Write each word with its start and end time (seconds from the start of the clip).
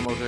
Estamos 0.00 0.18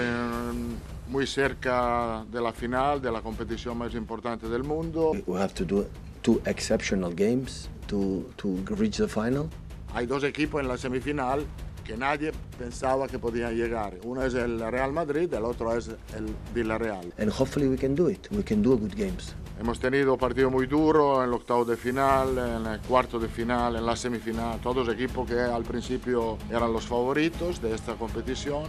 muy 1.08 1.26
cerca 1.26 2.26
de 2.30 2.42
la 2.42 2.52
final, 2.52 3.00
de 3.00 3.10
la 3.10 3.22
competición 3.22 3.78
más 3.78 3.94
importante 3.94 4.46
del 4.46 4.64
mundo. 4.64 5.12
We 5.26 5.40
have 5.40 5.54
to 5.54 5.64
do 5.64 5.86
two 6.20 6.42
exceptional 6.44 7.10
games 7.10 7.70
to, 7.86 8.22
to 8.36 8.58
reach 8.76 8.98
the 8.98 9.08
final. 9.08 9.48
Hay 9.94 10.04
dos 10.04 10.24
equipos 10.24 10.60
en 10.60 10.68
la 10.68 10.76
semifinal 10.76 11.46
que 11.84 11.96
nadie 11.96 12.32
pensaba 12.58 13.08
que 13.08 13.18
podían 13.18 13.56
llegar. 13.56 13.94
Uno 14.04 14.22
es 14.22 14.34
el 14.34 14.60
Real 14.60 14.92
Madrid, 14.92 15.32
el 15.32 15.44
otro 15.46 15.74
es 15.74 15.88
el 15.88 16.26
Villarreal. 16.54 17.10
And 17.16 17.30
hopefully 17.30 17.66
we 17.66 17.78
can 17.78 17.94
do 17.94 18.10
it. 18.10 18.28
We 18.30 18.42
can 18.42 18.62
do 18.62 18.76
good 18.76 18.94
games. 18.94 19.34
Hemos 19.58 19.80
tenido 19.80 20.18
partido 20.18 20.50
muy 20.50 20.66
duro 20.66 21.22
en 21.22 21.28
el 21.28 21.34
octavo 21.34 21.64
de 21.64 21.78
final, 21.78 22.36
en 22.36 22.66
el 22.66 22.80
cuarto 22.80 23.18
de 23.18 23.28
final, 23.28 23.76
en 23.76 23.86
la 23.86 23.96
semifinal. 23.96 24.60
Todos 24.60 24.86
equipos 24.90 25.26
que 25.26 25.40
al 25.40 25.62
principio 25.62 26.36
eran 26.50 26.74
los 26.74 26.86
favoritos 26.86 27.62
de 27.62 27.74
esta 27.74 27.94
competición. 27.94 28.64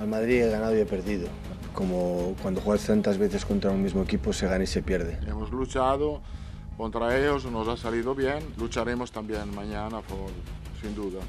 Al 0.00 0.08
Madrid 0.08 0.42
he 0.44 0.50
ganado 0.50 0.74
y 0.74 0.80
he 0.80 0.86
perdido. 0.86 1.28
Como 1.74 2.34
cuando 2.40 2.62
juegas 2.62 2.86
tantas 2.86 3.18
veces 3.18 3.44
contra 3.44 3.70
un 3.70 3.82
mismo 3.82 4.02
equipo, 4.02 4.32
se 4.32 4.46
gana 4.46 4.64
y 4.64 4.66
se 4.66 4.82
pierde. 4.82 5.18
Hemos 5.26 5.50
luchado 5.50 6.22
contra 6.78 7.18
ellos, 7.18 7.44
nos 7.44 7.68
ha 7.68 7.76
salido 7.76 8.14
bien. 8.14 8.38
Lucharemos 8.56 9.12
también 9.12 9.54
mañana, 9.54 10.00
por, 10.00 10.30
sin 10.80 10.94
duda. 10.94 11.20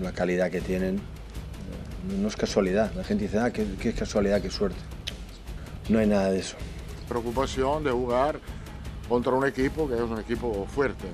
La 0.00 0.10
calidad 0.10 0.50
que 0.50 0.60
tienen 0.60 1.00
no 2.20 2.26
es 2.26 2.34
casualidad. 2.34 2.92
La 2.96 3.04
gente 3.04 3.24
dice, 3.24 3.38
ah, 3.38 3.52
qué, 3.52 3.64
qué 3.80 3.92
casualidad, 3.92 4.42
qué 4.42 4.50
suerte. 4.50 4.80
No 5.88 6.00
hay 6.00 6.08
nada 6.08 6.32
de 6.32 6.40
eso. 6.40 6.56
Preocupación 7.08 7.84
de 7.84 7.92
jugar 7.92 8.40
contra 9.08 9.32
un 9.34 9.46
equipo 9.46 9.88
que 9.88 9.94
es 9.94 10.00
un 10.00 10.18
equipo 10.18 10.66
fuerte. 10.74 11.06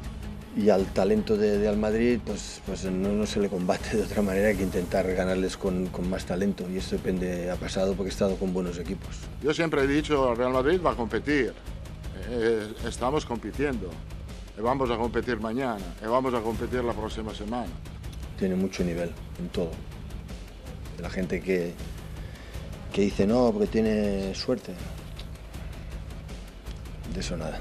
Y 0.54 0.68
al 0.68 0.84
talento 0.92 1.36
de, 1.36 1.58
de 1.58 1.66
Al 1.66 1.78
Madrid, 1.78 2.20
pues, 2.24 2.60
pues 2.66 2.84
no, 2.84 3.08
no, 3.08 3.24
se 3.24 3.40
le 3.40 3.48
combate 3.48 3.96
de 3.96 4.02
otra 4.02 4.20
manera 4.20 4.52
que 4.52 4.62
intentar 4.62 5.10
ganarles 5.14 5.56
con, 5.56 5.86
con, 5.86 6.10
más 6.10 6.26
talento. 6.26 6.68
Y 6.70 6.76
eso 6.76 6.96
depende, 6.96 7.50
ha 7.50 7.56
pasado 7.56 7.94
porque 7.94 8.10
he 8.10 8.12
estado 8.12 8.36
con 8.36 8.52
buenos 8.52 8.78
equipos. 8.78 9.16
Yo 9.42 9.54
siempre 9.54 9.82
he 9.82 9.86
dicho, 9.86 10.30
el 10.30 10.36
Real 10.36 10.52
Madrid 10.52 10.78
va 10.84 10.92
a 10.92 10.94
competir. 10.94 11.54
Eh, 12.30 12.74
estamos 12.86 13.24
compitiendo. 13.24 13.88
Y 14.58 14.60
vamos 14.60 14.90
a 14.90 14.96
competir 14.98 15.40
mañana. 15.40 15.84
Y 16.02 16.06
vamos 16.06 16.34
a 16.34 16.40
competir 16.40 16.84
la 16.84 16.92
próxima 16.92 17.34
semana. 17.34 17.72
Tiene 18.38 18.54
mucho 18.54 18.84
nivel 18.84 19.10
en 19.38 19.48
todo. 19.48 19.70
La 21.00 21.08
gente 21.08 21.40
que, 21.40 21.72
que 22.92 23.02
dice 23.02 23.26
no, 23.26 23.50
porque 23.52 23.68
tiene 23.68 24.34
suerte. 24.34 24.74
De 27.14 27.20
eso 27.20 27.38
nada. 27.38 27.58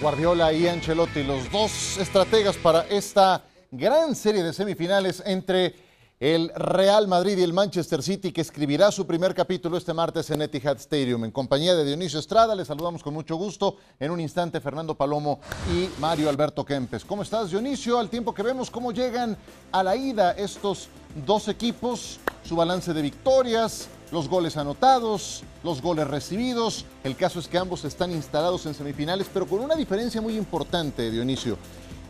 Guardiola 0.00 0.52
y 0.52 0.68
Ancelotti, 0.68 1.24
los 1.24 1.50
dos 1.50 1.98
estrategas 1.98 2.56
para 2.56 2.86
esta 2.88 3.42
gran 3.72 4.14
serie 4.14 4.44
de 4.44 4.52
semifinales 4.52 5.20
entre 5.26 5.74
el 6.20 6.50
Real 6.56 7.06
Madrid 7.06 7.38
y 7.38 7.42
el 7.42 7.52
Manchester 7.52 8.02
City, 8.02 8.32
que 8.32 8.40
escribirá 8.40 8.90
su 8.90 9.06
primer 9.06 9.34
capítulo 9.34 9.76
este 9.76 9.94
martes 9.94 10.28
en 10.30 10.42
Etihad 10.42 10.76
Stadium. 10.78 11.24
En 11.24 11.30
compañía 11.30 11.76
de 11.76 11.84
Dionisio 11.84 12.18
Estrada, 12.18 12.56
les 12.56 12.66
saludamos 12.66 13.04
con 13.04 13.14
mucho 13.14 13.36
gusto. 13.36 13.76
En 14.00 14.10
un 14.10 14.18
instante, 14.18 14.60
Fernando 14.60 14.96
Palomo 14.96 15.38
y 15.72 15.88
Mario 16.00 16.28
Alberto 16.28 16.64
Kempes. 16.64 17.04
¿Cómo 17.04 17.22
estás, 17.22 17.50
Dionisio? 17.50 18.00
Al 18.00 18.10
tiempo 18.10 18.34
que 18.34 18.42
vemos 18.42 18.68
cómo 18.68 18.90
llegan 18.90 19.36
a 19.70 19.84
la 19.84 19.94
ida 19.94 20.32
estos 20.32 20.88
dos 21.24 21.46
equipos, 21.46 22.18
su 22.42 22.56
balance 22.56 22.92
de 22.92 23.02
victorias, 23.02 23.86
los 24.10 24.28
goles 24.28 24.56
anotados, 24.56 25.44
los 25.62 25.80
goles 25.80 26.08
recibidos. 26.08 26.84
El 27.04 27.14
caso 27.14 27.38
es 27.38 27.46
que 27.46 27.58
ambos 27.58 27.84
están 27.84 28.10
instalados 28.10 28.66
en 28.66 28.74
semifinales, 28.74 29.28
pero 29.32 29.46
con 29.46 29.60
una 29.60 29.76
diferencia 29.76 30.20
muy 30.20 30.36
importante, 30.36 31.12
Dionisio. 31.12 31.58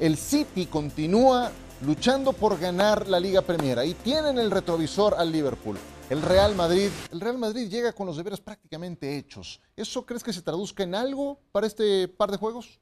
El 0.01 0.17
City 0.17 0.65
continúa 0.65 1.53
luchando 1.87 2.33
por 2.33 2.59
ganar 2.59 3.09
la 3.09 3.21
Liga 3.21 3.43
Premier. 3.43 3.79
Ahí 3.79 3.95
tienen 3.95 4.39
el 4.39 4.51
retrovisor 4.51 5.15
al 5.15 5.31
Liverpool. 5.31 5.77
El 6.11 6.23
Real 6.23 6.55
Madrid, 6.55 6.89
el 7.13 7.21
Real 7.21 7.37
Madrid 7.39 7.69
llega 7.69 7.93
con 7.93 8.07
los 8.07 8.17
deberes 8.17 8.41
prácticamente 8.41 9.19
hechos. 9.19 9.61
¿Eso 9.77 10.07
crees 10.07 10.25
que 10.25 10.33
se 10.33 10.41
traduzca 10.43 10.83
en 10.83 10.95
algo 10.95 11.39
para 11.53 11.67
este 11.67 12.09
par 12.09 12.31
de 12.31 12.39
juegos? 12.39 12.81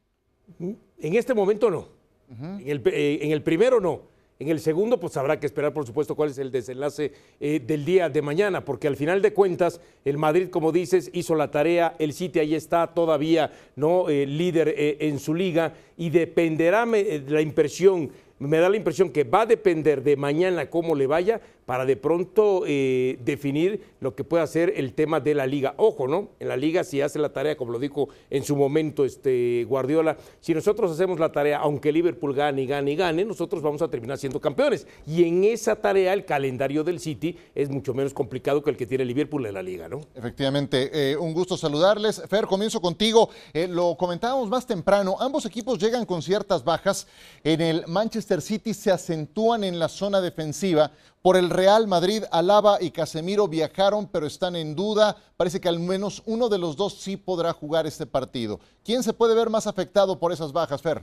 En 0.61 0.79
este 1.15 1.35
momento 1.35 1.71
no. 1.71 1.89
Uh 2.29 2.35
-huh. 2.35 2.61
en, 2.61 2.69
el, 2.69 2.83
eh, 2.87 3.19
en 3.23 3.33
el 3.33 3.43
primero 3.43 3.81
no. 3.81 4.15
En 4.39 4.49
el 4.49 4.61
segundo, 4.61 5.01
pues 5.01 5.17
habrá 5.17 5.41
que 5.41 5.47
esperar, 5.47 5.73
por 5.73 5.87
supuesto, 5.87 6.15
cuál 6.15 6.29
es 6.29 6.37
el 6.37 6.51
desenlace 6.51 7.11
eh, 7.41 7.59
del 7.59 7.87
día 7.87 8.11
de 8.11 8.21
mañana, 8.21 8.62
porque 8.67 8.87
al 8.87 8.95
final 8.95 9.23
de 9.23 9.33
cuentas, 9.33 9.81
el 10.05 10.19
Madrid, 10.19 10.51
como 10.51 10.73
dices, 10.73 11.09
hizo 11.15 11.35
la 11.35 11.51
tarea, 11.51 11.97
el 11.99 12.12
City 12.12 12.41
ahí 12.41 12.55
está 12.55 12.87
todavía, 12.89 13.51
¿no? 13.77 14.11
Eh, 14.11 14.27
líder 14.27 14.75
en 14.77 15.19
su 15.21 15.35
liga, 15.35 15.73
y 15.97 16.11
dependerá 16.11 16.85
de 16.85 17.25
la 17.29 17.41
impresión, 17.41 18.11
me 18.39 18.59
da 18.59 18.69
la 18.69 18.77
impresión 18.77 19.11
que 19.11 19.25
va 19.25 19.43
a 19.43 19.47
depender 19.47 20.03
de 20.03 20.17
mañana 20.17 20.69
cómo 20.69 20.95
le 20.95 21.07
vaya 21.07 21.41
para 21.66 21.84
de 21.84 21.97
pronto 21.97 22.62
eh, 22.66 23.19
definir 23.25 23.82
lo 24.00 24.15
que 24.15 24.25
pueda 24.25 24.47
ser 24.47 24.72
el 24.77 24.94
tema 24.94 25.21
de 25.21 25.34
la 25.34 25.47
liga. 25.47 25.75
Ojo, 25.77 26.06
¿no? 26.06 26.31
En 26.38 26.49
la 26.49 26.56
liga 26.56 26.84
si 26.84 27.00
hace 27.00 27.19
la 27.19 27.32
tarea, 27.32 27.56
como 27.56 27.72
lo 27.72 27.78
dijo 27.78 28.09
en 28.31 28.44
su 28.44 28.56
momento 28.56 29.04
este 29.04 29.65
Guardiola, 29.69 30.16
si 30.41 30.55
nosotros 30.55 30.93
hacemos 30.93 31.19
la 31.19 31.32
tarea, 31.32 31.59
aunque 31.59 31.93
Liverpool 31.93 32.34
gane 32.34 32.62
y 32.62 32.66
gane 32.66 32.93
y 32.93 32.97
gane, 32.97 33.25
nosotros 33.25 33.62
vamos 33.62 33.82
a 33.82 33.88
terminar 33.88 34.16
siendo 34.16 34.41
campeones. 34.41 34.87
Y 35.06 35.25
en 35.25 35.44
esa 35.44 35.76
tarea 35.76 36.12
el 36.12 36.25
calendario 36.25 36.84
del 36.84 37.00
City 37.00 37.37
es 37.55 37.69
mucho 37.69 37.93
menos 37.94 38.15
complicado 38.15 38.62
que 38.62 38.71
el 38.71 38.76
que 38.76 38.87
tiene 38.87 39.05
Liverpool 39.05 39.44
en 39.47 39.55
la 39.55 39.62
liga, 39.62 39.88
¿no? 39.88 40.00
Efectivamente, 40.15 40.91
eh, 40.93 41.16
un 41.16 41.34
gusto 41.34 41.56
saludarles. 41.56 42.22
Fer, 42.28 42.47
comienzo 42.47 42.81
contigo. 42.81 43.28
Eh, 43.53 43.66
lo 43.66 43.97
comentábamos 43.97 44.49
más 44.49 44.66
temprano, 44.66 45.16
ambos 45.19 45.44
equipos 45.47 45.78
llegan 45.78 46.06
con 46.06 46.22
ciertas 46.22 46.62
bajas. 46.62 47.09
En 47.43 47.60
el 47.60 47.84
Manchester 47.88 48.41
City 48.41 48.72
se 48.72 48.93
acentúan 48.93 49.65
en 49.65 49.81
la 49.81 49.88
zona 49.88 50.21
defensiva. 50.21 50.93
Por 51.26 51.37
el 51.37 51.50
Real 51.50 51.88
Madrid, 51.88 52.22
Alaba 52.31 52.78
y 52.81 52.92
Casemiro 52.92 53.48
viajaron, 53.48 54.06
pero 54.06 54.28
están 54.28 54.54
en 54.54 54.76
duda. 54.76 55.16
Parece 55.37 55.60
que 55.60 55.69
al 55.69 55.81
menos 55.81 56.22
uno 56.25 56.48
de 56.48 56.56
los 56.56 56.76
dos 56.76 57.00
sí 57.00 57.16
podrá 57.16 57.53
jugar 57.53 57.84
este 57.84 58.06
partido. 58.06 58.60
¿Quién 58.84 59.03
se 59.03 59.12
puede 59.12 59.34
ver 59.34 59.50
más 59.50 59.66
afectado 59.66 60.20
por 60.20 60.31
esas 60.31 60.53
bajas, 60.53 60.81
Fer? 60.81 61.03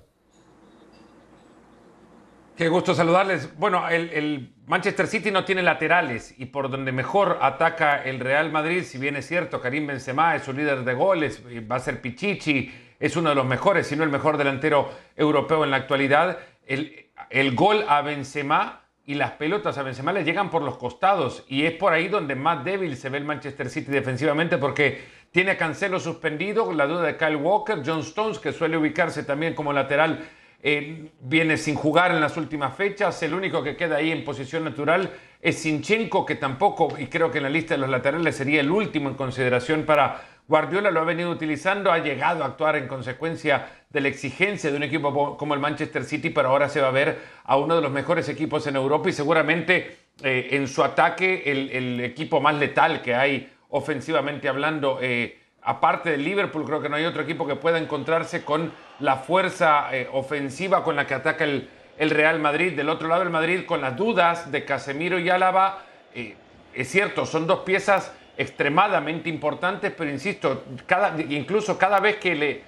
Qué 2.56 2.70
gusto 2.70 2.96
saludarles. 2.96 3.50
Bueno, 3.60 3.90
el, 3.90 4.54
Manchester 4.66 5.08
City 5.08 5.30
no 5.30 5.44
tiene 5.44 5.62
laterales 5.62 6.34
y 6.38 6.46
por 6.46 6.72
donde 6.72 6.94
mejor 6.94 7.40
ataca 7.42 8.02
el 8.02 8.22
Real 8.22 8.50
Madrid, 8.50 8.86
si 8.86 8.98
bien 8.98 9.18
es 9.18 9.28
cierto, 9.28 9.60
Karim 9.60 9.88
Benzema 9.88 10.38
es 10.38 10.44
su 10.44 10.54
líder 10.54 10.86
de 10.86 10.94
goles, 10.94 11.44
va 11.70 11.76
a 11.76 11.80
ser 11.80 12.00
Pichichi, 12.00 12.72
es 12.98 13.18
uno 13.18 13.28
de 13.28 13.36
los 13.36 13.46
mejores, 13.46 13.88
si 13.88 13.98
no 13.98 14.06
el 14.06 14.10
mejor 14.10 14.38
delantero 14.38 14.90
europeo 15.18 15.66
en 15.66 15.72
la 15.72 15.76
actualidad. 15.76 16.38
El, 16.66 17.10
el 17.30 17.56
gol 17.56 17.84
a 17.90 18.02
Benzema 18.02 18.83
y 19.06 19.16
las 19.16 19.32
pelotas 19.32 19.78
a 19.78 19.84
Benzema 19.84 20.14
le 20.14 20.24
llegan 20.24 20.50
por 20.50 20.62
los 20.62 20.78
costados 20.78 21.44
y 21.48 21.66
es 21.66 21.74
por 21.74 21.92
ahí 21.92 22.08
donde 22.08 22.36
más 22.36 22.64
débil 22.64 22.96
se 22.96 23.10
ve 23.10 23.18
el 23.18 23.26
Manchester 23.26 23.70
City 23.70 23.92
defensivamente 23.92 24.58
porque 24.58 25.04
tiene 25.32 25.52
a 25.52 25.58
Cancelo 25.58 26.00
suspendido, 26.00 26.72
la 26.72 26.88
duda 26.88 27.04
de 27.04 27.18
Kyle 27.18 27.36
Walker, 27.36 27.82
John 27.86 28.00
Stones 28.00 28.40
que 28.40 28.54
suele 28.54 28.78
ubicarse 28.78 29.24
también 29.24 29.56
como 29.56 29.74
lateral 29.74 30.26
eh, 30.62 31.10
viene 31.20 31.58
sin 31.58 31.76
jugar 31.76 32.12
en 32.12 32.22
las 32.22 32.38
últimas 32.38 32.74
fechas, 32.76 33.22
el 33.24 33.34
único 33.34 33.62
que 33.62 33.76
queda 33.76 33.98
ahí 33.98 34.12
en 34.12 34.24
posición 34.24 34.64
natural 34.64 35.12
es 35.42 35.60
Sinchenko 35.60 36.26
que 36.26 36.36
tampoco 36.36 36.98
y 36.98 37.08
creo 37.08 37.30
que 37.30 37.40
en 37.40 37.44
la 37.44 37.50
lista 37.50 37.74
de 37.74 37.80
los 37.80 37.90
laterales 37.90 38.38
sería 38.38 38.62
el 38.62 38.72
último 38.72 39.10
en 39.10 39.16
consideración 39.16 39.84
para 39.84 40.33
Guardiola 40.48 40.92
lo 40.92 41.00
ha 41.00 41.06
venido 41.06 41.30
utilizando, 41.30 41.92
ha 41.92 42.00
llegado 42.00 42.44
a 42.44 42.48
actuar 42.48 42.76
en 42.76 42.88
consecuencia 42.88 43.70
de 43.90 44.02
la 44.02 44.10
exigencia 44.10 44.72
de 44.72 44.78
un 44.78 44.84
equipo 44.84 45.38
como 45.38 45.54
el 45.54 45.60
Manchester 45.60 46.04
City, 46.04 46.32
pero 46.32 46.50
ahora 46.50 46.68
se 46.68 46.82
va 46.82 46.90
a 46.90 46.92
ver 46.92 47.18
a 47.46 47.56
uno 47.56 47.76
de 47.76 47.82
los 47.82 47.92
mejores 47.92 48.28
equipos 48.28 48.68
en 48.68 48.76
Europa 48.76 49.10
y 49.10 49.14
seguramente 49.14 49.98
eh, 50.22 50.50
en 50.52 50.68
su 50.68 50.84
ataque 50.84 51.44
el, 51.46 52.00
equipo 52.02 52.42
más 52.42 52.56
letal 52.56 53.02
que 53.02 53.16
hay 53.16 53.52
ofensivamente 53.70 54.50
hablando. 54.50 55.00
Eh, 55.02 55.40
aparte 55.62 56.12
del 56.12 56.26
Liverpool, 56.26 56.66
creo 56.66 56.82
que 56.82 56.90
no 56.90 56.98
hay 56.98 57.06
otro 57.06 57.22
equipo 57.22 57.48
que 57.48 57.56
pueda 57.56 57.78
encontrarse 57.78 58.44
con 58.44 58.74
la 59.00 59.16
fuerza 59.16 59.96
eh, 59.96 60.10
ofensiva 60.12 60.84
con 60.84 60.98
la 60.98 61.08
que 61.08 61.14
ataca 61.14 61.46
el, 61.46 61.70
el, 61.98 62.10
Real 62.10 62.40
Madrid. 62.40 62.76
Del 62.76 62.90
otro 62.90 63.08
lado, 63.08 63.24
el 63.24 63.30
Madrid 63.30 63.66
con 63.66 63.80
las 63.80 63.96
dudas 63.96 64.52
de 64.52 64.66
Casemiro 64.66 65.20
y 65.20 65.30
Álava. 65.30 65.84
es 66.14 66.90
cierto, 66.90 67.26
son 67.26 67.48
dos 67.48 67.60
piezas 67.60 68.12
extremadamente 68.38 69.30
importantes, 69.30 69.94
pero 69.96 70.10
insisto, 70.10 70.64
cada, 70.86 71.20
incluso 71.22 71.78
cada 71.78 72.00
vez 72.00 72.18
que 72.18 72.64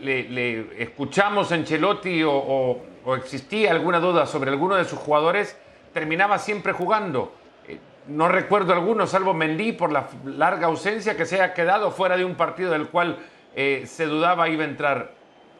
le, 0.00 0.82
escuchamos 0.82 1.52
a 1.52 1.54
Ancelotti 1.54 2.22
o, 2.24 2.82
existía 3.16 3.70
alguna 3.70 4.00
duda 4.00 4.26
sobre 4.26 4.50
alguno 4.50 4.76
de 4.76 4.84
sus 4.84 4.98
jugadores, 4.98 5.56
terminaba 5.92 6.38
siempre 6.38 6.72
jugando. 6.72 7.32
Eh, 7.66 7.78
no 8.08 8.28
recuerdo 8.28 8.72
alguno, 8.72 9.06
salvo 9.06 9.32
Mendy, 9.32 9.72
por 9.72 9.92
la 9.92 10.08
larga 10.24 10.66
ausencia 10.66 11.16
que 11.16 11.24
se 11.24 11.36
haya 11.36 11.54
quedado 11.54 11.90
fuera 11.92 12.16
de 12.16 12.24
un 12.24 12.34
partido 12.34 12.72
del 12.72 12.88
cual 12.88 13.18
eh, 13.54 13.84
se 13.86 14.06
dudaba 14.06 14.48
iba 14.48 14.64
a 14.64 14.66
entrar. 14.66 15.12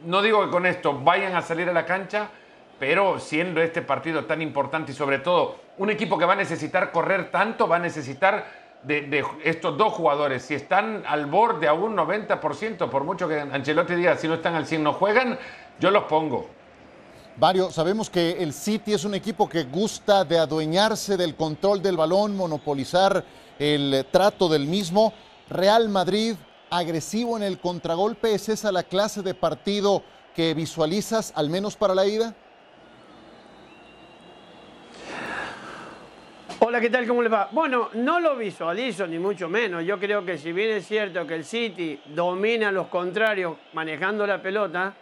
No 0.04 0.20
digo 0.22 0.44
que 0.44 0.50
con 0.50 0.66
esto 0.66 0.92
vayan 0.98 1.34
a 1.34 1.40
salir 1.40 1.68
a 1.68 1.72
la 1.72 1.86
cancha, 1.86 2.28
pero 2.78 3.18
siendo 3.18 3.62
este 3.62 3.80
partido 3.80 4.24
tan 4.24 4.42
importante 4.42 4.92
y 4.92 4.94
sobre 4.94 5.20
todo 5.20 5.56
un 5.78 5.88
equipo 5.88 6.18
que 6.18 6.26
va 6.26 6.34
a 6.34 6.36
necesitar 6.36 6.90
correr 6.92 7.30
tanto, 7.30 7.68
va 7.68 7.76
a 7.76 7.78
necesitar 7.78 8.65
de, 8.86 9.24
estos 9.44 9.76
dos 9.76 9.92
jugadores, 9.92 10.42
si 10.42 10.54
están 10.54 11.02
al 11.06 11.26
borde 11.26 11.66
a 11.66 11.72
un 11.72 11.96
90%, 11.96 12.88
por 12.88 13.04
mucho 13.04 13.26
que 13.26 13.40
Ancelotti 13.40 13.94
diga 13.94 14.16
si 14.16 14.28
no 14.28 14.34
están 14.34 14.54
al 14.54 14.66
100 14.66 14.82
no 14.82 14.92
juegan, 14.92 15.38
yo 15.80 15.90
los 15.90 16.04
pongo. 16.04 16.48
Mario, 17.38 17.70
sabemos 17.70 18.08
que 18.08 18.42
el 18.42 18.52
City 18.52 18.94
es 18.94 19.04
un 19.04 19.14
equipo 19.14 19.48
que 19.48 19.64
gusta 19.64 20.24
de 20.24 20.38
adueñarse 20.38 21.16
del 21.16 21.34
control 21.34 21.82
del 21.82 21.96
balón, 21.96 22.36
monopolizar 22.36 23.24
el 23.58 24.06
trato 24.10 24.48
del 24.48 24.66
mismo. 24.66 25.12
Real 25.50 25.88
Madrid, 25.88 26.36
agresivo 26.70 27.36
en 27.36 27.42
el 27.42 27.58
contragolpe, 27.58 28.34
¿es 28.34 28.48
esa 28.48 28.72
la 28.72 28.84
clase 28.84 29.22
de 29.22 29.34
partido 29.34 30.02
que 30.34 30.54
visualizas, 30.54 31.32
al 31.34 31.50
menos 31.50 31.76
para 31.76 31.94
la 31.94 32.06
ida? 32.06 32.34
Hola, 36.58 36.80
¿qué 36.80 36.88
tal? 36.88 37.06
¿Cómo 37.06 37.22
le 37.22 37.28
va? 37.28 37.50
Bueno, 37.52 37.90
no 37.92 38.18
lo 38.18 38.34
visualizo 38.34 39.06
ni 39.06 39.18
mucho 39.18 39.46
menos. 39.46 39.84
Yo 39.84 39.98
creo 40.00 40.24
que 40.24 40.38
si 40.38 40.52
bien 40.52 40.70
es 40.70 40.86
cierto 40.86 41.26
que 41.26 41.34
el 41.34 41.44
City 41.44 42.00
domina 42.06 42.68
a 42.68 42.72
los 42.72 42.86
contrarios 42.86 43.58
manejando 43.74 44.26
la 44.26 44.40
pelota, 44.40 44.94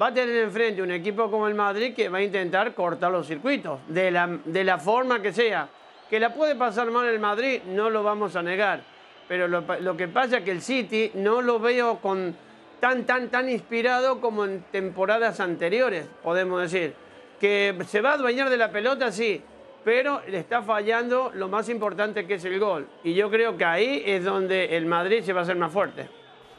va 0.00 0.06
a 0.06 0.14
tener 0.14 0.36
enfrente 0.36 0.80
un 0.80 0.92
equipo 0.92 1.28
como 1.28 1.48
el 1.48 1.56
Madrid 1.56 1.94
que 1.94 2.08
va 2.08 2.18
a 2.18 2.22
intentar 2.22 2.74
cortar 2.74 3.10
los 3.10 3.26
circuitos, 3.26 3.80
de 3.88 4.12
la, 4.12 4.38
de 4.44 4.62
la 4.62 4.78
forma 4.78 5.20
que 5.20 5.32
sea. 5.32 5.68
Que 6.08 6.20
la 6.20 6.32
puede 6.32 6.54
pasar 6.54 6.88
mal 6.92 7.06
el 7.08 7.18
Madrid, 7.18 7.62
no 7.66 7.90
lo 7.90 8.04
vamos 8.04 8.36
a 8.36 8.42
negar. 8.42 8.80
Pero 9.26 9.48
lo, 9.48 9.64
lo 9.80 9.96
que 9.96 10.06
pasa 10.06 10.38
es 10.38 10.44
que 10.44 10.52
el 10.52 10.62
City 10.62 11.10
no 11.14 11.42
lo 11.42 11.58
veo 11.58 11.98
con 11.98 12.36
tan, 12.78 13.04
tan, 13.04 13.30
tan 13.30 13.48
inspirado 13.50 14.20
como 14.20 14.44
en 14.44 14.62
temporadas 14.70 15.40
anteriores, 15.40 16.06
podemos 16.22 16.62
decir. 16.62 16.94
Que 17.40 17.76
se 17.88 18.00
va 18.00 18.10
a 18.10 18.14
adueñar 18.14 18.48
de 18.48 18.58
la 18.58 18.70
pelota, 18.70 19.10
sí, 19.10 19.42
pero 19.84 20.20
le 20.28 20.38
está 20.38 20.62
fallando 20.62 21.30
lo 21.34 21.48
más 21.48 21.68
importante 21.68 22.26
que 22.26 22.34
es 22.34 22.44
el 22.44 22.58
gol. 22.58 22.88
Y 23.04 23.14
yo 23.14 23.30
creo 23.30 23.56
que 23.56 23.64
ahí 23.64 24.02
es 24.04 24.24
donde 24.24 24.76
el 24.76 24.86
Madrid 24.86 25.22
se 25.22 25.32
va 25.32 25.40
a 25.40 25.42
hacer 25.42 25.56
más 25.56 25.72
fuerte. 25.72 26.08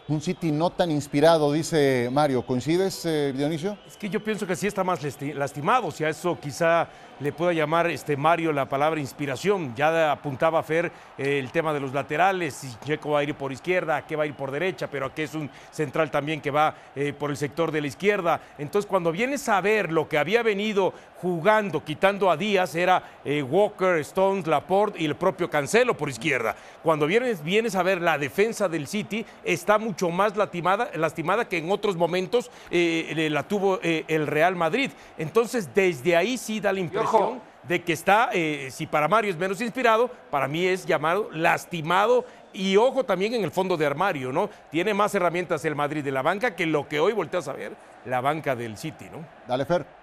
Un 0.07 0.19
City 0.19 0.51
no 0.51 0.71
tan 0.71 0.91
inspirado, 0.91 1.53
dice 1.53 2.09
Mario. 2.11 2.41
¿Coincides, 2.41 3.05
eh, 3.05 3.31
Dionisio? 3.33 3.77
Es 3.87 3.95
que 3.95 4.09
yo 4.09 4.21
pienso 4.21 4.45
que 4.45 4.55
sí 4.55 4.67
está 4.67 4.83
más 4.83 4.99
lastimado. 5.21 5.89
Si 5.91 6.03
a 6.03 6.09
eso 6.09 6.37
quizá 6.41 6.89
le 7.21 7.31
pueda 7.31 7.53
llamar 7.53 7.87
este 7.87 8.17
Mario 8.17 8.51
la 8.51 8.67
palabra 8.67 8.99
inspiración. 8.99 9.73
Ya 9.75 10.11
apuntaba 10.11 10.63
Fer 10.63 10.91
eh, 11.17 11.39
el 11.39 11.51
tema 11.51 11.71
de 11.71 11.79
los 11.79 11.93
laterales, 11.93 12.55
si 12.55 12.75
Checo 12.83 13.11
va 13.11 13.19
a 13.19 13.23
ir 13.23 13.35
por 13.35 13.51
izquierda, 13.51 13.97
a 13.97 14.07
qué 14.07 14.15
va 14.15 14.23
a 14.23 14.25
ir 14.25 14.33
por 14.33 14.49
derecha, 14.51 14.87
pero 14.87 15.05
aquí 15.05 15.21
es 15.21 15.35
un 15.35 15.49
central 15.69 16.09
también 16.09 16.41
que 16.41 16.51
va 16.51 16.75
eh, 16.95 17.13
por 17.13 17.29
el 17.29 17.37
sector 17.37 17.71
de 17.71 17.81
la 17.81 17.87
izquierda. 17.87 18.41
Entonces, 18.57 18.89
cuando 18.89 19.11
vienes 19.11 19.47
a 19.49 19.61
ver 19.61 19.91
lo 19.91 20.09
que 20.09 20.17
había 20.17 20.41
venido 20.41 20.93
jugando, 21.21 21.83
quitando 21.83 22.31
a 22.31 22.37
Díaz, 22.37 22.75
era 22.75 23.03
eh, 23.23 23.43
Walker, 23.43 23.97
Stones, 23.99 24.47
Laporte 24.47 25.01
y 25.01 25.05
el 25.05 25.15
propio 25.15 25.49
Cancelo 25.49 25.95
por 25.95 26.09
izquierda. 26.09 26.55
Cuando 26.81 27.05
vienes, 27.05 27.43
vienes 27.43 27.75
a 27.75 27.83
ver 27.83 28.01
la 28.01 28.17
defensa 28.17 28.67
del 28.67 28.87
City, 28.87 29.25
está 29.43 29.77
mucho 29.77 30.09
más 30.09 30.35
lastimada, 30.35 30.89
lastimada 30.95 31.47
que 31.47 31.57
en 31.57 31.71
otros 31.71 31.95
momentos 31.95 32.49
la 32.71 33.43
tuvo 33.43 33.79
el 33.81 34.27
Real 34.27 34.55
Madrid. 34.55 34.91
Entonces, 35.17 35.73
desde 35.73 36.15
ahí 36.15 36.37
sí 36.37 36.59
da 36.59 36.73
la 36.73 36.79
impresión 36.79 37.41
de 37.63 37.83
que 37.83 37.93
está, 37.93 38.29
eh, 38.33 38.69
si 38.71 38.87
para 38.87 39.07
Mario 39.07 39.31
es 39.31 39.37
menos 39.37 39.61
inspirado, 39.61 40.09
para 40.29 40.47
mí 40.47 40.65
es 40.65 40.85
llamado 40.85 41.29
lastimado 41.31 42.25
y 42.53 42.75
ojo 42.75 43.03
también 43.03 43.33
en 43.33 43.43
el 43.43 43.51
fondo 43.51 43.77
de 43.77 43.85
armario, 43.85 44.31
¿no? 44.31 44.49
Tiene 44.69 44.93
más 44.93 45.13
herramientas 45.15 45.63
el 45.65 45.75
Madrid 45.75 46.03
de 46.03 46.11
la 46.11 46.21
banca 46.21 46.55
que 46.55 46.65
lo 46.65 46.87
que 46.87 46.99
hoy 46.99 47.13
volteas 47.13 47.47
a 47.47 47.53
ver, 47.53 47.73
la 48.05 48.21
banca 48.21 48.55
del 48.55 48.77
City, 48.77 49.05
¿no? 49.11 49.23
Dale, 49.47 49.65
Fer. 49.65 50.00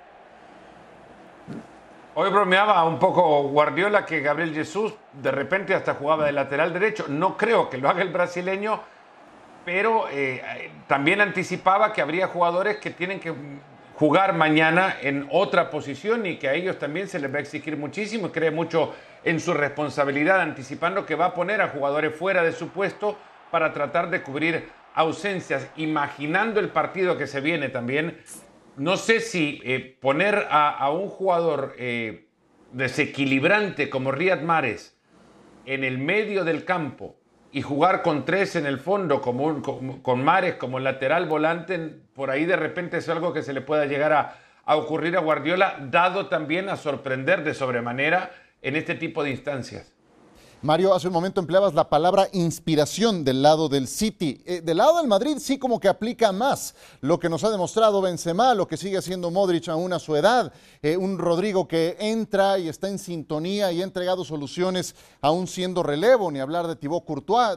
Hoy 2.20 2.30
bromeaba 2.30 2.82
un 2.82 2.98
poco 2.98 3.44
Guardiola 3.44 4.04
que 4.04 4.18
Gabriel 4.18 4.52
Jesús 4.52 4.92
de 5.12 5.30
repente 5.30 5.72
hasta 5.72 5.94
jugaba 5.94 6.26
de 6.26 6.32
lateral 6.32 6.72
derecho. 6.72 7.04
No 7.06 7.36
creo 7.36 7.70
que 7.70 7.78
lo 7.78 7.88
haga 7.88 8.02
el 8.02 8.08
brasileño, 8.08 8.80
pero 9.64 10.08
eh, 10.10 10.72
también 10.88 11.20
anticipaba 11.20 11.92
que 11.92 12.02
habría 12.02 12.26
jugadores 12.26 12.78
que 12.78 12.90
tienen 12.90 13.20
que 13.20 13.32
jugar 13.94 14.34
mañana 14.34 14.96
en 15.00 15.28
otra 15.30 15.70
posición 15.70 16.26
y 16.26 16.38
que 16.38 16.48
a 16.48 16.54
ellos 16.54 16.76
también 16.80 17.06
se 17.06 17.20
les 17.20 17.32
va 17.32 17.36
a 17.36 17.42
exigir 17.42 17.76
muchísimo 17.76 18.26
y 18.26 18.30
cree 18.30 18.50
mucho 18.50 18.96
en 19.22 19.38
su 19.38 19.54
responsabilidad, 19.54 20.40
anticipando 20.40 21.06
que 21.06 21.14
va 21.14 21.26
a 21.26 21.34
poner 21.34 21.62
a 21.62 21.68
jugadores 21.68 22.16
fuera 22.16 22.42
de 22.42 22.50
su 22.50 22.70
puesto 22.70 23.16
para 23.52 23.72
tratar 23.72 24.10
de 24.10 24.24
cubrir 24.24 24.68
ausencias, 24.92 25.68
imaginando 25.76 26.58
el 26.58 26.70
partido 26.70 27.16
que 27.16 27.28
se 27.28 27.40
viene 27.40 27.68
también. 27.68 28.18
No 28.78 28.96
sé 28.96 29.18
si 29.18 29.60
eh, 29.64 29.98
poner 30.00 30.46
a, 30.50 30.88
un 30.90 31.08
jugador 31.08 31.74
eh, 31.78 32.28
desequilibrante 32.72 33.90
como 33.90 34.12
Riyad 34.12 34.42
Mares 34.42 34.96
en 35.66 35.82
el 35.82 35.98
medio 35.98 36.44
del 36.44 36.64
campo 36.64 37.16
y 37.50 37.62
jugar 37.62 38.02
con 38.02 38.24
tres 38.24 38.54
en 38.54 38.66
el 38.66 38.78
fondo, 38.78 39.20
como 39.20 40.02
con, 40.02 40.22
Mares 40.22 40.54
como 40.54 40.78
lateral 40.78 41.26
volante, 41.26 41.78
por 42.14 42.30
ahí 42.30 42.44
de 42.44 42.54
repente 42.54 42.98
es 42.98 43.08
algo 43.08 43.32
que 43.32 43.42
se 43.42 43.52
le 43.52 43.62
pueda 43.62 43.86
llegar 43.86 44.12
a, 44.12 44.38
a 44.64 44.76
ocurrir 44.76 45.16
a 45.16 45.20
Guardiola, 45.20 45.78
dado 45.90 46.28
también 46.28 46.68
a 46.68 46.76
sorprender 46.76 47.42
de 47.42 47.54
sobremanera 47.54 48.30
en 48.62 48.76
este 48.76 48.94
tipo 48.94 49.24
de 49.24 49.30
instancias. 49.30 49.97
Mario, 50.60 50.92
hace 50.92 51.06
un 51.06 51.12
momento 51.12 51.40
empleabas 51.40 51.72
la 51.72 51.88
palabra 51.88 52.26
inspiración 52.32 53.22
del 53.22 53.42
lado 53.42 53.68
del 53.68 53.86
City. 53.86 54.40
Eh, 54.44 54.60
del 54.60 54.78
lado 54.78 54.98
del 54.98 55.06
Madrid 55.06 55.36
sí 55.38 55.56
como 55.56 55.78
que 55.78 55.86
aplica 55.86 56.32
más 56.32 56.74
lo 57.00 57.20
que 57.20 57.28
nos 57.28 57.44
ha 57.44 57.50
demostrado 57.50 58.02
Benzema, 58.02 58.54
lo 58.54 58.66
que 58.66 58.76
sigue 58.76 58.98
haciendo 58.98 59.30
Modric 59.30 59.68
aún 59.68 59.92
a 59.92 60.00
su 60.00 60.16
edad, 60.16 60.52
eh, 60.82 60.96
un 60.96 61.16
Rodrigo 61.16 61.68
que 61.68 61.96
entra 62.00 62.58
y 62.58 62.68
está 62.68 62.88
en 62.88 62.98
sintonía 62.98 63.70
y 63.70 63.82
ha 63.82 63.84
entregado 63.84 64.24
soluciones 64.24 64.96
aún 65.20 65.46
siendo 65.46 65.84
relevo, 65.84 66.28
ni 66.32 66.40
hablar 66.40 66.66
de 66.66 66.74
Thibaut 66.74 67.04
Courtois. 67.04 67.56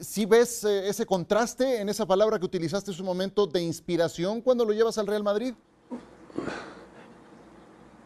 ¿Sí 0.00 0.24
ves 0.24 0.62
eh, 0.62 0.88
ese 0.88 1.06
contraste 1.06 1.80
en 1.80 1.88
esa 1.88 2.06
palabra 2.06 2.38
que 2.38 2.46
utilizaste 2.46 2.92
en 2.92 2.96
su 2.96 3.02
momento 3.02 3.48
de 3.48 3.62
inspiración 3.62 4.42
cuando 4.42 4.64
lo 4.64 4.72
llevas 4.72 4.96
al 4.96 5.08
Real 5.08 5.24
Madrid? 5.24 5.54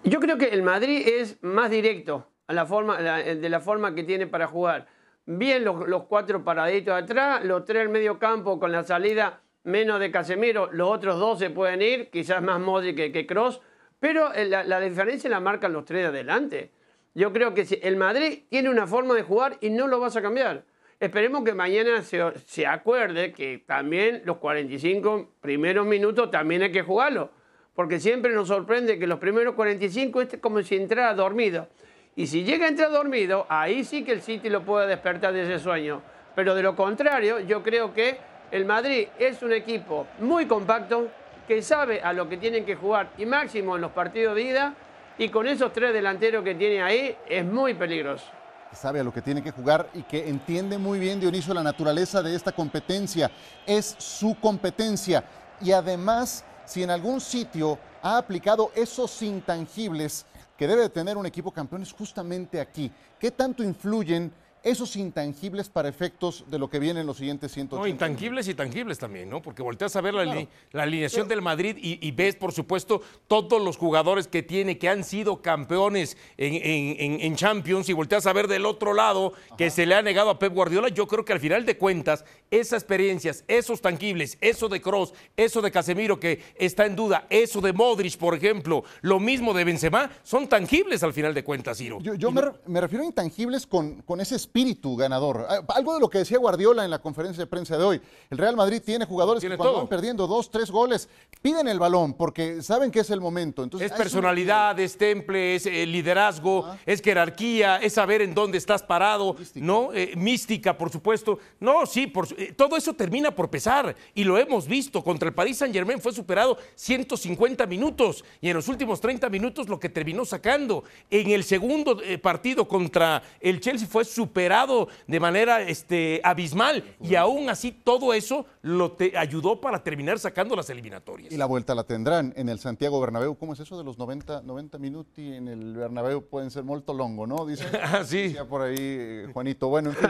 Yo 0.05 0.21
creo 0.21 0.39
que 0.39 0.47
el 0.47 0.63
Madrid 0.63 1.07
es 1.07 1.37
más 1.43 1.71
directo 1.71 2.32
la 2.53 2.67
forma, 2.67 2.99
de 2.99 3.49
la 3.49 3.61
forma 3.61 3.95
que 3.95 4.05
tiene 4.05 4.27
para 4.27 4.47
jugar. 4.47 4.87
Bien 5.25 5.65
los, 5.65 6.05
cuatro 6.05 6.43
paraditos 6.43 7.01
atrás, 7.01 7.45
los 7.45 7.65
tres 7.65 7.85
en 7.85 7.93
medio 7.93 8.19
campo 8.19 8.59
con 8.59 8.73
la 8.73 8.83
salida 8.83 9.41
menos 9.63 10.01
de 10.01 10.11
Casemiro, 10.11 10.69
los 10.73 10.91
otros 10.91 11.21
dos 11.21 11.39
se 11.39 11.51
pueden 11.51 11.81
ir, 11.81 12.11
quizás 12.11 12.43
más 12.43 12.59
Modric 12.59 12.97
que, 12.97 13.13
que 13.13 13.27
Cross, 13.27 13.61
pero 14.01 14.35
eh, 14.35 14.47
la, 14.47 14.81
diferencia 14.81 15.31
la 15.31 15.39
marcan 15.39 15.73
los 15.73 15.85
tres 15.85 16.03
de 16.03 16.09
adelante. 16.09 16.73
Yo 17.15 17.33
creo 17.33 17.55
que 17.55 17.63
el 17.83 17.97
Madrid 17.97 18.41
tiene 18.49 18.69
una 18.69 18.89
forma 18.89 19.15
de 19.15 19.23
jugar 19.23 19.59
y 19.61 19.71
no 19.71 19.87
lo 19.87 20.01
vas 20.01 20.17
a 20.17 20.23
cambiar. 20.23 20.65
Esperemos 20.99 21.45
que 21.45 21.55
mañana 21.55 22.03
se, 22.03 22.21
se 22.45 22.67
acuerde 22.67 23.33
que 23.33 23.63
también 23.65 24.23
los 24.25 24.39
45 24.39 25.35
primeros 25.41 25.87
minutos 25.87 26.33
también 26.33 26.63
hay 26.63 26.73
que 26.73 26.83
jugarlo. 26.83 27.31
Porque 27.75 28.01
siempre 28.01 28.35
nos 28.35 28.49
sorprende 28.49 28.99
que 28.99 29.07
los 29.07 29.21
primeros 29.21 29.55
45 29.55 30.21
es 30.23 30.37
como 30.41 30.61
si 30.63 30.75
entrara 30.75 31.15
dormido. 31.15 31.69
Y 32.15 32.27
si 32.27 32.45
llega 32.45 32.67
a 32.67 32.69
entrar 32.69 32.91
dormido, 32.91 33.47
ahí 33.49 33.85
sí 33.85 34.05
que 34.05 34.13
el 34.13 34.21
City 34.21 34.51
lo 34.51 34.63
puede 34.65 34.87
despertar 34.87 35.33
de 35.33 35.45
ese 35.45 35.59
sueño. 35.59 36.03
Pero 36.35 36.55
de 36.55 36.63
lo 36.63 36.77
contrario, 36.77 37.41
yo 37.41 37.63
creo 37.63 37.95
que 37.95 38.19
el 38.51 38.67
Madrid 38.67 39.09
es 39.19 39.43
un 39.43 39.53
equipo 39.53 40.07
muy 40.21 40.47
compacto, 40.47 41.09
que 41.49 41.63
sabe 41.63 42.03
a 42.03 42.13
lo 42.13 42.29
que 42.29 42.37
tienen 42.37 42.65
que 42.65 42.77
jugar 42.77 43.11
y 43.17 43.27
máximo 43.27 43.77
en 43.77 43.83
los 43.83 43.93
partidos 43.93 44.35
de 44.35 44.43
ida. 44.43 44.75
Y 45.17 45.31
con 45.31 45.47
esos 45.47 45.73
tres 45.73 45.93
delanteros 45.93 46.45
que 46.45 46.55
tiene 46.55 46.83
ahí, 46.83 47.17
es 47.29 47.45
muy 47.45 47.75
peligroso. 47.75 48.27
Sabe 48.73 49.01
a 49.01 49.05
lo 49.05 49.13
que 49.13 49.23
tiene 49.23 49.43
que 49.43 49.51
jugar 49.51 49.89
y 49.95 50.03
que 50.03 50.29
entiende 50.29 50.77
muy 50.79 50.99
bien, 50.99 51.19
Dionisio, 51.19 51.55
la 51.55 51.63
naturaleza 51.63 52.23
de 52.23 52.35
esta 52.35 52.53
competencia. 52.53 53.31
Es 53.67 53.95
su 53.99 54.39
competencia. 54.39 55.25
Y 55.61 55.73
además, 55.73 56.45
si 56.65 56.83
en 56.83 56.91
algún 56.91 57.21
sitio 57.21 57.79
ha 58.03 58.19
aplicado 58.19 58.71
esos 58.75 59.21
intangibles, 59.23 60.27
que 60.63 60.69
debe 60.69 60.89
tener 60.91 61.17
un 61.17 61.27
equipo 61.27 61.51
campeón 61.51 61.83
es 61.83 61.93
justamente 61.93 62.61
aquí. 62.61 62.89
¿Qué 63.19 63.33
tanto 63.33 63.65
influyen 63.65 64.31
esos 64.65 64.97
intangibles 64.97 65.69
para 65.69 65.89
efectos 65.89 66.45
de 66.49 66.59
lo 66.59 66.71
que 66.71 66.79
viene 66.79 67.01
en 67.01 67.07
los 67.07 67.17
siguientes 67.17 67.53
180. 67.53 67.77
No, 67.77 67.87
intangibles 67.87 68.49
y 68.49 68.55
tangibles 68.55 68.99
también, 68.99 69.29
¿no? 69.29 69.43
Porque 69.43 69.63
volteas 69.63 69.95
a 69.97 70.01
ver 70.01 70.15
la, 70.15 70.47
alineación 70.73 71.29
del 71.29 71.43
Madrid 71.43 71.77
y, 71.79 72.11
ves, 72.13 72.37
por 72.37 72.53
supuesto, 72.53 73.03
todos 73.27 73.61
los 73.61 73.77
jugadores 73.77 74.29
que 74.29 74.43
tiene, 74.43 74.79
que 74.79 74.89
han 74.89 75.05
sido 75.05 75.43
campeones 75.43 76.17
en, 76.37 77.37
Champions, 77.37 77.89
y 77.89 77.93
volteas 77.93 78.27
a 78.27 78.33
ver 78.33 78.47
del 78.47 78.67
otro 78.67 78.95
lado 78.95 79.33
que 79.57 79.71
se 79.71 79.87
le 79.87 79.95
ha 79.95 80.03
negado 80.03 80.31
a 80.31 80.39
Pep 80.39 80.53
Guardiola. 80.53 80.89
Yo 80.89 81.07
creo 81.07 81.25
que 81.25 81.33
al 81.33 81.41
final 81.41 81.67
de 81.67 81.77
cuentas, 81.77 82.25
esas 82.51 82.83
experiencias, 82.83 83.45
esos 83.49 83.81
tangibles, 83.81 84.39
eso 84.41 84.69
de 84.69 84.81
Cross, 84.81 85.15
eso 85.37 85.61
de 85.61 85.71
Casemiro 85.71 86.21
que 86.21 86.41
está 86.57 86.87
en 86.87 86.95
duda, 86.95 87.27
eso 87.31 87.61
de 87.61 87.73
Modric, 87.73 88.17
por 88.17 88.35
ejemplo, 88.35 88.85
lo 89.01 89.19
mismo 89.19 89.53
de 89.55 89.65
Benzema, 89.65 90.11
son 90.23 90.49
tangibles 90.49 91.03
al 91.03 91.13
final 91.13 91.35
de 91.35 91.43
cuentas, 91.43 91.79
Ciro. 91.79 91.99
Yo, 92.01 92.31
me, 92.31 92.81
refiero 92.81 93.03
a 93.03 93.07
intangibles 93.07 93.67
con, 93.67 94.03
con 94.03 94.21
ese 94.21 94.37
espíritu 94.37 94.52
ganador. 94.97 95.47
Ah, 95.49 95.63
Algo 95.75 95.95
de 95.95 96.01
lo 96.01 96.09
que 96.09 96.19
decía 96.19 96.39
Guardiola 96.39 96.85
en 96.85 96.91
la 96.91 96.99
conferencia 97.01 97.43
de 97.43 97.47
prensa 97.47 97.77
de 97.79 97.85
hoy. 97.85 98.01
El 98.31 98.39
Real 98.39 98.57
Madrid 98.57 98.83
tiene 98.85 99.05
jugadores 99.07 99.41
Tiene 99.41 99.55
que 99.55 99.59
cuando 99.59 99.73
todo. 99.73 99.83
van 99.83 99.89
perdiendo 99.89 100.27
dos, 100.27 100.51
tres 100.51 100.71
goles, 100.71 101.09
piden 101.41 101.69
el 101.69 101.79
balón 101.79 102.15
porque 102.15 102.63
saben 102.63 102.91
que 102.91 103.01
es 103.01 103.11
el 103.11 103.21
momento. 103.21 103.63
Entonces, 103.63 103.91
Es 103.91 103.97
personalidad, 103.97 104.79
es 104.79 104.97
temple, 104.97 105.57
es 105.57 105.67
eh, 105.67 105.87
liderazgo, 105.87 106.69
es 106.87 107.01
jerarquía, 107.01 107.77
es 107.79 107.95
saber 107.95 108.23
en 108.23 108.35
dónde 108.35 108.59
estás 108.59 108.83
parado, 108.83 109.37
¿no? 109.55 109.93
Eh, 109.93 110.13
mística, 110.17 110.77
por 110.77 110.91
supuesto. 110.91 111.39
No, 111.61 111.87
sí, 111.87 112.07
por 112.07 112.29
eh, 112.37 112.53
todo 112.57 112.77
eso 112.77 112.93
termina 112.95 113.35
por 113.35 113.49
pesar 113.51 113.95
y 114.15 114.25
lo 114.25 114.39
hemos 114.39 114.67
visto. 114.67 115.03
Contra 115.03 115.29
el 115.29 115.35
Paris 115.35 115.59
Saint 115.59 115.75
Germain 115.75 116.01
fue 116.01 116.13
superado 116.13 116.59
150 116.75 117.67
minutos 117.67 118.25
y 118.41 118.49
en 118.49 118.57
los 118.57 118.69
últimos 118.69 119.01
30 119.01 119.29
minutos 119.29 119.69
lo 119.69 119.79
que 119.79 119.89
terminó 119.89 120.25
sacando. 120.25 120.85
En 121.11 121.31
el 121.31 121.45
segundo 121.45 122.01
partido 122.21 122.67
contra 122.67 123.23
el 123.41 123.61
Chelsea 123.61 123.89
fue 123.89 124.05
superado 124.05 124.42
de 124.49 125.21
manera 125.21 125.63
este, 125.63 126.21
abismal 126.25 126.85
y 127.01 127.15
aún 127.15 127.49
así 127.51 127.73
todo 127.73 128.15
eso 128.15 128.47
lo 128.63 128.93
te 128.93 129.17
ayudó 129.17 129.61
para 129.61 129.83
terminar 129.83 130.19
sacando 130.19 130.55
las 130.57 130.71
eliminatorias. 130.71 131.33
Y 131.33 131.37
la 131.37 131.47
vuelta 131.47 131.75
la 131.75 131.85
tendrán 131.85 132.33
en 132.37 132.49
el 132.49 132.59
Santiago 132.59 133.01
Bernabéu. 133.01 133.37
¿Cómo 133.37 133.53
es 133.53 133.61
eso 133.61 133.77
de 133.79 133.85
los 133.85 133.99
90, 133.99 134.43
90 134.43 134.79
minuti 134.79 135.35
en 135.35 135.49
el 135.49 135.75
Bernabéu? 135.77 136.23
Pueden 136.23 136.51
ser 136.51 136.65
molto 136.65 136.95
longo, 136.95 137.27
¿no? 137.27 137.45
Dice, 137.47 137.65
Ah, 137.83 138.03
sí. 138.05 138.23
decía 138.23 138.45
por 138.47 138.63
ahí 138.63 138.77
eh, 138.79 139.31
Juanito. 139.33 139.69
Bueno, 139.69 139.91
en 139.91 139.97
fin, 139.97 140.09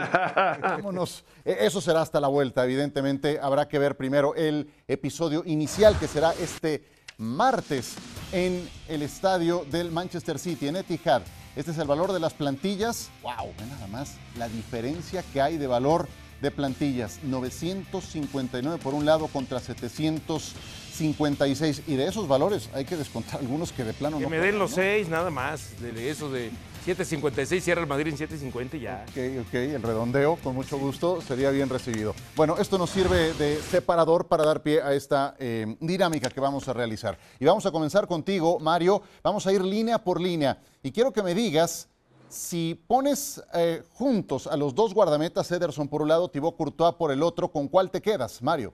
vámonos. 0.61 1.23
Eh, 1.45 1.57
Eso 1.61 1.81
será 1.81 2.01
hasta 2.01 2.19
la 2.19 2.27
vuelta, 2.27 2.63
evidentemente. 2.63 3.39
Habrá 3.41 3.67
que 3.67 3.79
ver 3.79 3.97
primero 3.97 4.35
el 4.35 4.69
episodio 4.87 5.43
inicial 5.45 5.97
que 5.99 6.07
será 6.07 6.33
este 6.33 6.83
martes 7.17 7.95
en 8.31 8.67
el 8.87 9.01
estadio 9.03 9.65
del 9.69 9.91
Manchester 9.91 10.39
City, 10.39 10.67
en 10.67 10.77
Etihad. 10.77 11.21
Este 11.55 11.71
es 11.71 11.77
el 11.77 11.87
valor 11.87 12.11
de 12.13 12.19
las 12.19 12.33
plantillas. 12.33 13.09
¡Wow! 13.21 13.53
Ve 13.59 13.65
nada 13.67 13.85
más 13.87 14.15
la 14.37 14.47
diferencia 14.49 15.23
que 15.33 15.41
hay 15.41 15.57
de 15.57 15.67
valor 15.67 16.07
de 16.41 16.49
plantillas. 16.51 17.19
959 17.23 18.79
por 18.81 18.93
un 18.95 19.05
lado 19.05 19.27
contra 19.27 19.59
756. 19.59 21.83
Y 21.87 21.95
de 21.95 22.07
esos 22.07 22.27
valores 22.27 22.69
hay 22.73 22.85
que 22.85 22.97
descontar 22.97 23.39
algunos 23.39 23.71
que 23.71 23.83
de 23.83 23.93
plano 23.93 24.17
Que 24.17 24.23
no. 24.23 24.29
me 24.29 24.39
den 24.39 24.57
los 24.59 24.71
seis, 24.71 25.07
nada 25.09 25.29
más. 25.29 25.79
De 25.79 26.09
eso 26.09 26.29
de 26.31 26.49
7.56, 26.85 27.61
cierra 27.61 27.81
el 27.81 27.87
Madrid 27.87 28.13
en 28.13 28.17
7.50 28.17 28.73
y 28.73 28.79
ya. 28.81 29.05
Ok, 29.07 29.47
ok, 29.47 29.53
el 29.53 29.81
redondeo, 29.81 30.35
con 30.43 30.53
mucho 30.53 30.77
gusto, 30.77 31.21
sería 31.21 31.49
bien 31.49 31.69
recibido. 31.69 32.13
Bueno, 32.35 32.57
esto 32.57 32.77
nos 32.77 32.89
sirve 32.89 33.33
de 33.33 33.55
separador 33.57 34.27
para 34.27 34.43
dar 34.43 34.61
pie 34.61 34.81
a 34.81 34.93
esta 34.93 35.35
eh, 35.39 35.77
dinámica 35.79 36.29
que 36.29 36.41
vamos 36.41 36.67
a 36.67 36.73
realizar. 36.73 37.17
Y 37.39 37.45
vamos 37.45 37.65
a 37.65 37.71
comenzar 37.71 38.05
contigo, 38.05 38.59
Mario. 38.59 39.01
Vamos 39.23 39.47
a 39.47 39.53
ir 39.53 39.63
línea 39.63 39.97
por 39.97 40.19
línea. 40.19 40.57
Y 40.81 40.91
quiero 40.91 41.13
que 41.13 41.23
me 41.23 41.33
digas 41.33 41.89
si 42.27 42.81
pones 42.87 43.41
eh, 43.53 43.83
juntos 43.93 44.47
a 44.47 44.57
los 44.57 44.75
dos 44.75 44.93
guardametas, 44.93 45.51
Ederson 45.51 45.87
por 45.87 46.01
un 46.01 46.09
lado, 46.09 46.29
Thibaut 46.29 46.57
Courtois 46.57 46.95
por 46.95 47.11
el 47.11 47.23
otro, 47.23 47.47
¿con 47.47 47.67
cuál 47.67 47.91
te 47.91 48.01
quedas, 48.01 48.41
Mario? 48.41 48.71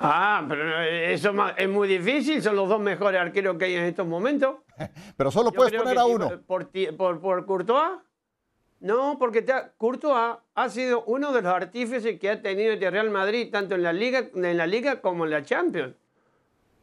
Ah, 0.00 0.44
pero 0.48 0.82
eso 0.82 1.32
es 1.56 1.68
muy 1.68 1.88
difícil, 1.88 2.42
son 2.42 2.56
los 2.56 2.68
dos 2.68 2.80
mejores 2.80 3.20
arqueros 3.20 3.56
que 3.56 3.66
hay 3.66 3.74
en 3.74 3.84
estos 3.84 4.06
momentos. 4.06 4.56
Pero 5.16 5.30
solo 5.30 5.50
Yo 5.50 5.56
puedes 5.56 5.72
poner 5.74 5.98
a 5.98 6.04
uno. 6.06 6.40
Por, 6.46 6.64
ti- 6.66 6.88
por, 6.88 7.20
por 7.20 7.46
Courtois. 7.46 7.98
No, 8.80 9.16
porque 9.18 9.40
te 9.42 9.52
ha- 9.52 9.72
Courtois 9.78 10.36
ha 10.54 10.68
sido 10.68 11.04
uno 11.04 11.32
de 11.32 11.42
los 11.42 11.52
artífices 11.52 12.18
que 12.20 12.30
ha 12.30 12.42
tenido 12.42 12.72
este 12.72 12.90
Real 12.90 13.10
Madrid, 13.10 13.48
tanto 13.50 13.74
en 13.74 13.82
la 13.82 13.92
Liga, 13.92 14.28
en 14.34 14.56
la 14.56 14.66
Liga 14.66 15.00
como 15.00 15.24
en 15.24 15.30
la 15.30 15.42
Champions. 15.42 15.94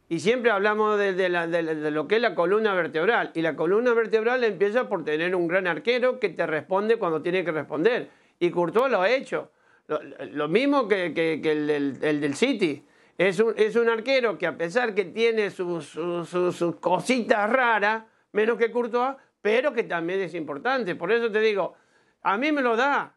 Y 0.10 0.20
siempre 0.20 0.52
hablamos 0.52 0.98
de, 1.00 1.14
de 1.14 1.30
la- 1.30 1.48
de 1.48 1.64
de 1.76 1.92
lo 1.92 2.08
que 2.08 2.16
es 2.18 2.22
la 2.22 2.36
columna 2.36 2.74
vertebral. 2.74 3.32
Y 3.34 3.42
la 3.42 3.56
columna 3.56 3.94
vertebral 3.94 4.44
empieza 4.44 4.90
por 4.90 5.06
tener 5.06 5.36
un 5.36 5.48
gran 5.48 5.68
arquero 5.68 6.20
que 6.20 6.30
te 6.30 6.46
responde 6.48 6.98
cuando 6.98 7.22
tiene 7.22 7.46
que 7.46 7.52
responder. 7.52 8.10
Y 8.40 8.50
Courtois 8.52 8.92
lo 8.92 9.02
ha 9.02 9.10
hecho. 9.10 9.52
Lo, 9.88 10.00
lo 10.32 10.48
mismo 10.48 10.88
que, 10.88 11.14
que- 11.14 11.40
que 11.42 11.52
el, 11.52 11.68
del- 11.68 11.98
el 12.02 12.20
del 12.22 12.34
City. 12.36 12.84
Es 13.18 13.40
un, 13.40 13.54
es 13.58 13.76
un 13.76 13.90
arquero 13.90 14.38
que 14.38 14.48
a 14.48 14.58
pesar 14.58 14.96
que 14.96 15.06
tiene 15.06 15.50
sus, 15.52 15.86
sus- 15.86 16.28
sus- 16.30 16.56
sus 16.56 16.76
cositas 16.78 17.50
raras, 17.50 18.04
menos 18.32 18.58
que 18.58 18.72
Courtois, 18.72 19.16
pero 19.42 19.74
que 19.74 19.84
también 19.84 20.22
es 20.22 20.34
importante. 20.34 20.96
Por 20.96 21.12
eso 21.12 21.32
te 21.32 21.40
digo, 21.40 21.74
a 22.24 22.38
mí 22.38 22.52
me 22.52 22.62
lo 22.62 22.76
da. 22.76 23.16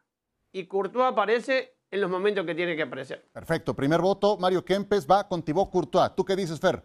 Y 0.53 0.67
Courtois 0.67 1.07
aparece 1.13 1.75
en 1.91 2.01
los 2.01 2.11
momentos 2.11 2.45
que 2.45 2.55
tiene 2.55 2.75
que 2.77 2.83
aparecer. 2.83 3.25
Perfecto, 3.33 3.75
primer 3.75 4.01
voto, 4.01 4.37
Mario 4.37 4.65
Kempes 4.65 5.07
va 5.11 5.27
con 5.29 5.43
Thibaut 5.43 5.71
Courtois. 5.71 6.15
¿Tú 6.17 6.25
qué 6.25 6.35
dices, 6.37 6.59
Fer? 6.61 6.83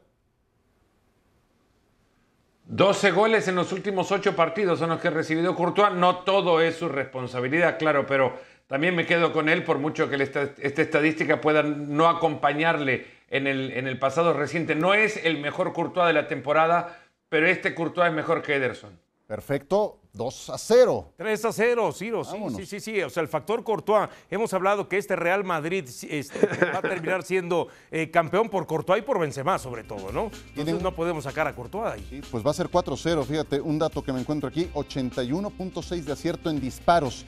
12 2.65 3.11
goles 3.11 3.47
en 3.47 3.55
los 3.55 3.71
últimos 3.71 4.11
8 4.11 4.35
partidos 4.35 4.77
son 4.79 4.89
los 4.89 4.99
que 5.01 5.07
ha 5.07 5.11
recibido 5.11 5.55
Courtois. 5.55 5.93
No 5.93 6.17
todo 6.19 6.61
es 6.61 6.75
su 6.75 6.87
responsabilidad, 6.87 7.79
claro, 7.79 8.05
pero 8.05 8.37
también 8.69 8.95
me 8.95 9.07
quedo 9.07 9.33
con 9.33 9.49
él 9.49 9.63
por 9.63 9.79
mucho 9.79 10.11
que 10.11 10.15
esta 10.21 10.43
estadística 10.61 11.41
pueda 11.41 11.63
no 11.63 12.07
acompañarle 12.07 13.07
en 13.31 13.47
el, 13.47 13.71
en 13.71 13.87
el 13.87 13.97
pasado 13.97 14.31
reciente. 14.31 14.75
No 14.75 14.93
es 14.93 15.25
el 15.25 15.39
mejor 15.39 15.73
Courtois 15.73 16.05
de 16.05 16.13
la 16.13 16.27
temporada, 16.27 17.01
pero 17.29 17.47
este 17.47 17.73
Courtois 17.73 18.09
es 18.09 18.15
mejor 18.15 18.43
que 18.43 18.53
Ederson. 18.53 18.99
Perfecto, 19.25 19.98
2 20.13 20.49
a 20.49 20.57
0. 20.57 21.13
3 21.17 21.45
a 21.45 21.53
0, 21.53 21.91
Ciro, 21.91 22.23
sí, 22.23 22.31
Vámonos. 22.33 22.57
sí, 22.57 22.65
sí, 22.65 22.79
sí. 22.79 23.01
O 23.01 23.09
sea, 23.09 23.21
el 23.21 23.29
factor 23.29 23.63
Courtois. 23.63 24.09
Hemos 24.29 24.53
hablado 24.53 24.89
que 24.89 24.97
este 24.97 25.15
Real 25.15 25.43
Madrid 25.43 25.87
este, 26.09 26.47
va 26.73 26.79
a 26.79 26.81
terminar 26.81 27.23
siendo 27.23 27.67
eh, 27.91 28.09
campeón 28.09 28.49
por 28.49 28.65
Courtois 28.65 29.01
y 29.03 29.05
por 29.05 29.19
Benzema, 29.19 29.59
sobre 29.59 29.83
todo, 29.83 30.11
¿no? 30.11 30.31
Entonces 30.49 30.81
no 30.81 30.95
podemos 30.95 31.23
sacar 31.23 31.47
a 31.47 31.55
Courtois 31.55 31.93
ahí. 31.93 32.07
Sí, 32.09 32.21
pues 32.31 32.45
va 32.45 32.51
a 32.51 32.55
ser 32.55 32.69
4-0, 32.69 33.23
fíjate, 33.23 33.61
un 33.61 33.77
dato 33.77 34.03
que 34.03 34.11
me 34.11 34.19
encuentro 34.19 34.49
aquí, 34.49 34.69
81.6 34.73 36.03
de 36.03 36.11
acierto 36.11 36.49
en 36.49 36.59
disparos 36.59 37.25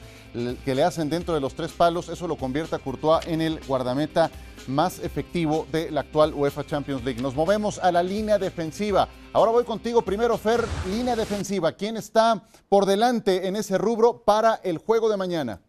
que 0.64 0.74
le 0.74 0.82
hacen 0.82 1.08
dentro 1.08 1.34
de 1.34 1.40
los 1.40 1.54
tres 1.54 1.72
palos, 1.72 2.08
eso 2.08 2.26
lo 2.26 2.36
convierte 2.36 2.74
a 2.74 2.78
Courtois 2.78 3.26
en 3.26 3.42
el 3.42 3.60
guardameta 3.66 4.30
más 4.68 4.98
efectivo 4.98 5.66
de 5.72 5.90
la 5.90 6.00
actual 6.02 6.32
UEFA 6.34 6.64
Champions 6.64 7.04
League. 7.04 7.20
Nos 7.22 7.34
movemos 7.34 7.78
a 7.78 7.90
la 7.92 8.02
línea 8.02 8.38
defensiva. 8.38 9.08
Ahora 9.32 9.50
voy 9.52 9.64
contigo 9.64 10.02
primero, 10.02 10.36
Fer, 10.38 10.64
línea 10.88 11.16
defensiva. 11.16 11.72
¿Quién 11.72 11.96
está 11.96 12.42
por 12.68 12.86
delante 12.86 13.46
en 13.46 13.56
ese 13.56 13.78
rubro 13.78 14.22
para 14.24 14.56
el 14.62 14.78
juego 14.78 15.08
de 15.08 15.16
mañana? 15.16 15.60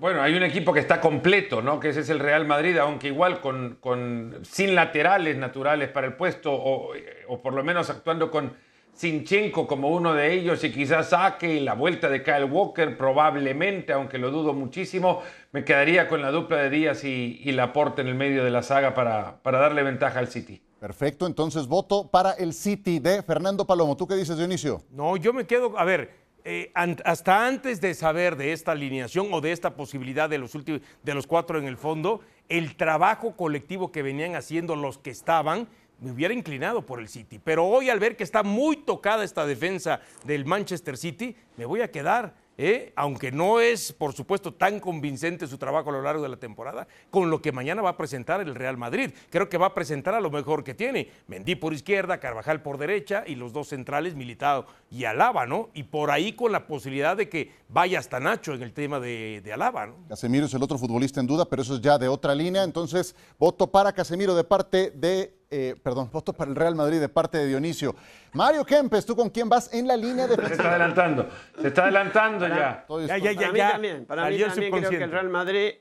Bueno, 0.00 0.20
hay 0.20 0.34
un 0.34 0.42
equipo 0.42 0.72
que 0.72 0.80
está 0.80 1.00
completo, 1.00 1.62
¿no? 1.62 1.80
Que 1.80 1.88
ese 1.90 2.00
es 2.00 2.10
el 2.10 2.18
Real 2.18 2.46
Madrid, 2.46 2.76
aunque 2.76 3.06
igual 3.08 3.40
con, 3.40 3.78
con- 3.80 4.40
sin 4.42 4.74
laterales 4.74 5.36
naturales 5.36 5.88
para 5.88 6.06
el 6.08 6.14
puesto, 6.14 6.52
o, 6.52 6.92
o 7.28 7.40
por 7.42 7.54
lo 7.54 7.64
menos 7.64 7.88
actuando 7.88 8.30
con 8.30 8.54
Sinchenko 8.94 9.66
como 9.66 9.88
uno 9.90 10.14
de 10.14 10.32
ellos 10.32 10.62
y 10.62 10.70
quizás 10.72 11.10
saque 11.10 11.60
la 11.60 11.74
vuelta 11.74 12.08
de 12.08 12.22
Kyle 12.22 12.44
Walker, 12.44 12.96
probablemente, 12.96 13.92
aunque 13.92 14.18
lo 14.18 14.30
dudo 14.30 14.52
muchísimo, 14.52 15.20
me 15.52 15.64
quedaría 15.64 16.06
con 16.08 16.22
la 16.22 16.30
dupla 16.30 16.58
de 16.58 16.70
Díaz 16.70 17.02
y, 17.04 17.40
y 17.42 17.52
Laporte 17.52 18.02
en 18.02 18.08
el 18.08 18.14
medio 18.14 18.44
de 18.44 18.50
la 18.50 18.62
saga 18.62 18.94
para, 18.94 19.42
para 19.42 19.58
darle 19.58 19.82
ventaja 19.82 20.20
al 20.20 20.28
City. 20.28 20.62
Perfecto, 20.78 21.26
entonces 21.26 21.66
voto 21.66 22.08
para 22.08 22.32
el 22.32 22.52
City 22.52 22.98
de 23.00 23.22
Fernando 23.22 23.66
Palomo. 23.66 23.96
¿Tú 23.96 24.06
qué 24.06 24.14
dices, 24.14 24.36
Dionisio? 24.36 24.82
No, 24.90 25.16
yo 25.16 25.32
me 25.32 25.44
quedo, 25.46 25.78
a 25.78 25.84
ver, 25.84 26.10
eh, 26.44 26.70
an- 26.74 26.98
hasta 27.04 27.46
antes 27.46 27.80
de 27.80 27.94
saber 27.94 28.36
de 28.36 28.52
esta 28.52 28.72
alineación 28.72 29.28
o 29.32 29.40
de 29.40 29.52
esta 29.52 29.70
posibilidad 29.76 30.28
de 30.28 30.38
los 30.38 30.54
últimos, 30.54 30.82
de 31.02 31.14
los 31.14 31.26
cuatro 31.26 31.58
en 31.58 31.64
el 31.64 31.78
fondo, 31.78 32.20
el 32.50 32.76
trabajo 32.76 33.34
colectivo 33.34 33.90
que 33.90 34.02
venían 34.02 34.36
haciendo 34.36 34.76
los 34.76 34.98
que 34.98 35.10
estaban, 35.10 35.66
me 36.00 36.12
hubiera 36.12 36.34
inclinado 36.34 36.82
por 36.82 37.00
el 37.00 37.08
City. 37.08 37.40
Pero 37.42 37.66
hoy 37.66 37.90
al 37.90 38.00
ver 38.00 38.16
que 38.16 38.24
está 38.24 38.42
muy 38.42 38.76
tocada 38.76 39.24
esta 39.24 39.46
defensa 39.46 40.00
del 40.24 40.44
Manchester 40.44 40.96
City, 40.96 41.36
me 41.56 41.64
voy 41.64 41.80
a 41.80 41.90
quedar. 41.90 42.34
¿eh? 42.58 42.92
Aunque 42.96 43.32
no 43.32 43.60
es, 43.60 43.92
por 43.92 44.12
supuesto, 44.12 44.54
tan 44.54 44.80
convincente 44.80 45.46
su 45.46 45.58
trabajo 45.58 45.90
a 45.90 45.92
lo 45.92 46.02
largo 46.02 46.22
de 46.22 46.28
la 46.28 46.36
temporada, 46.36 46.86
con 47.10 47.30
lo 47.30 47.40
que 47.40 47.52
mañana 47.52 47.82
va 47.82 47.90
a 47.90 47.96
presentar 47.96 48.40
el 48.40 48.54
Real 48.54 48.76
Madrid. 48.76 49.10
Creo 49.30 49.48
que 49.48 49.58
va 49.58 49.66
a 49.66 49.74
presentar 49.74 50.14
a 50.14 50.20
lo 50.20 50.30
mejor 50.30 50.64
que 50.64 50.74
tiene. 50.74 51.08
Mendy 51.26 51.54
por 51.54 51.72
izquierda, 51.72 52.18
Carvajal 52.18 52.62
por 52.62 52.78
derecha 52.78 53.24
y 53.26 53.34
los 53.34 53.52
dos 53.52 53.68
centrales, 53.68 54.14
Militado 54.14 54.66
y 54.90 55.04
Alaba, 55.04 55.46
¿no? 55.46 55.70
Y 55.74 55.84
por 55.84 56.10
ahí 56.10 56.34
con 56.34 56.52
la 56.52 56.66
posibilidad 56.66 57.16
de 57.16 57.28
que 57.28 57.52
vaya 57.68 57.98
hasta 57.98 58.20
Nacho 58.20 58.54
en 58.54 58.62
el 58.62 58.72
tema 58.72 59.00
de, 59.00 59.40
de 59.42 59.52
Alaba, 59.52 59.86
¿no? 59.86 59.94
Casemiro 60.08 60.46
es 60.46 60.54
el 60.54 60.62
otro 60.62 60.78
futbolista 60.78 61.20
en 61.20 61.26
duda, 61.26 61.44
pero 61.48 61.62
eso 61.62 61.74
es 61.74 61.80
ya 61.80 61.98
de 61.98 62.08
otra 62.08 62.34
línea. 62.34 62.62
Entonces, 62.62 63.14
voto 63.38 63.70
para 63.70 63.92
Casemiro 63.92 64.34
de 64.34 64.44
parte 64.44 64.90
de, 64.90 65.34
eh, 65.50 65.76
perdón, 65.82 66.10
voto 66.12 66.32
para 66.32 66.50
el 66.50 66.56
Real 66.56 66.74
Madrid 66.74 67.00
de 67.00 67.08
parte 67.08 67.38
de 67.38 67.46
Dionisio. 67.46 67.94
Mario 68.32 68.64
Kempes, 68.64 69.06
¿tú 69.06 69.14
con 69.14 69.30
quién 69.30 69.48
vas 69.48 69.72
en 69.72 69.86
la 69.86 69.96
línea 69.96 70.26
Se 70.26 70.34
está 70.34 70.70
adelantando, 70.70 71.28
se 71.60 71.68
está 71.68 71.82
adelantando 71.84 72.48
ya. 72.48 72.86
Ya, 73.06 73.18
ya, 73.18 73.32
ya, 73.32 73.40
Para 73.40 73.52
mí 73.52 73.58
ya. 73.58 73.72
también, 73.72 74.06
para 74.06 74.28
mí 74.28 74.38
también 74.38 74.72
creo 74.72 74.90
que 74.90 75.04
el. 75.04 75.10
Real 75.10 75.28
Madrid 75.28 75.74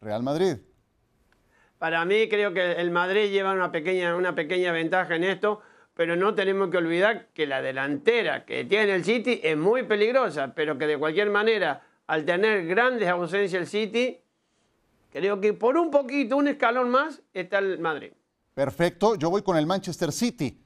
Real 0.00 0.22
Madrid. 0.22 0.56
Para 1.78 2.04
mí 2.04 2.28
creo 2.28 2.52
que 2.52 2.72
el 2.72 2.90
Madrid 2.90 3.30
lleva 3.30 3.52
una 3.52 3.72
pequeña, 3.72 4.14
una 4.14 4.34
pequeña 4.34 4.72
ventaja 4.72 5.16
en 5.16 5.24
esto, 5.24 5.60
pero 5.94 6.16
no 6.16 6.34
tenemos 6.34 6.70
que 6.70 6.76
olvidar 6.76 7.28
que 7.34 7.46
la 7.46 7.62
delantera 7.62 8.44
que 8.44 8.64
tiene 8.64 8.94
el 8.94 9.04
City 9.04 9.40
es 9.42 9.56
muy 9.56 9.82
peligrosa, 9.84 10.54
pero 10.54 10.78
que 10.78 10.86
de 10.86 10.98
cualquier 10.98 11.30
manera, 11.30 11.82
al 12.06 12.24
tener 12.24 12.66
grandes 12.66 13.08
ausencias 13.08 13.62
el 13.62 13.66
City, 13.66 14.20
creo 15.10 15.40
que 15.40 15.52
por 15.52 15.76
un 15.76 15.90
poquito, 15.90 16.36
un 16.36 16.48
escalón 16.48 16.90
más, 16.90 17.22
está 17.32 17.58
el 17.58 17.78
Madrid. 17.78 18.12
Perfecto, 18.64 19.14
yo 19.14 19.30
voy 19.30 19.40
con 19.40 19.56
el 19.56 19.66
Manchester 19.66 20.12
City. 20.12 20.62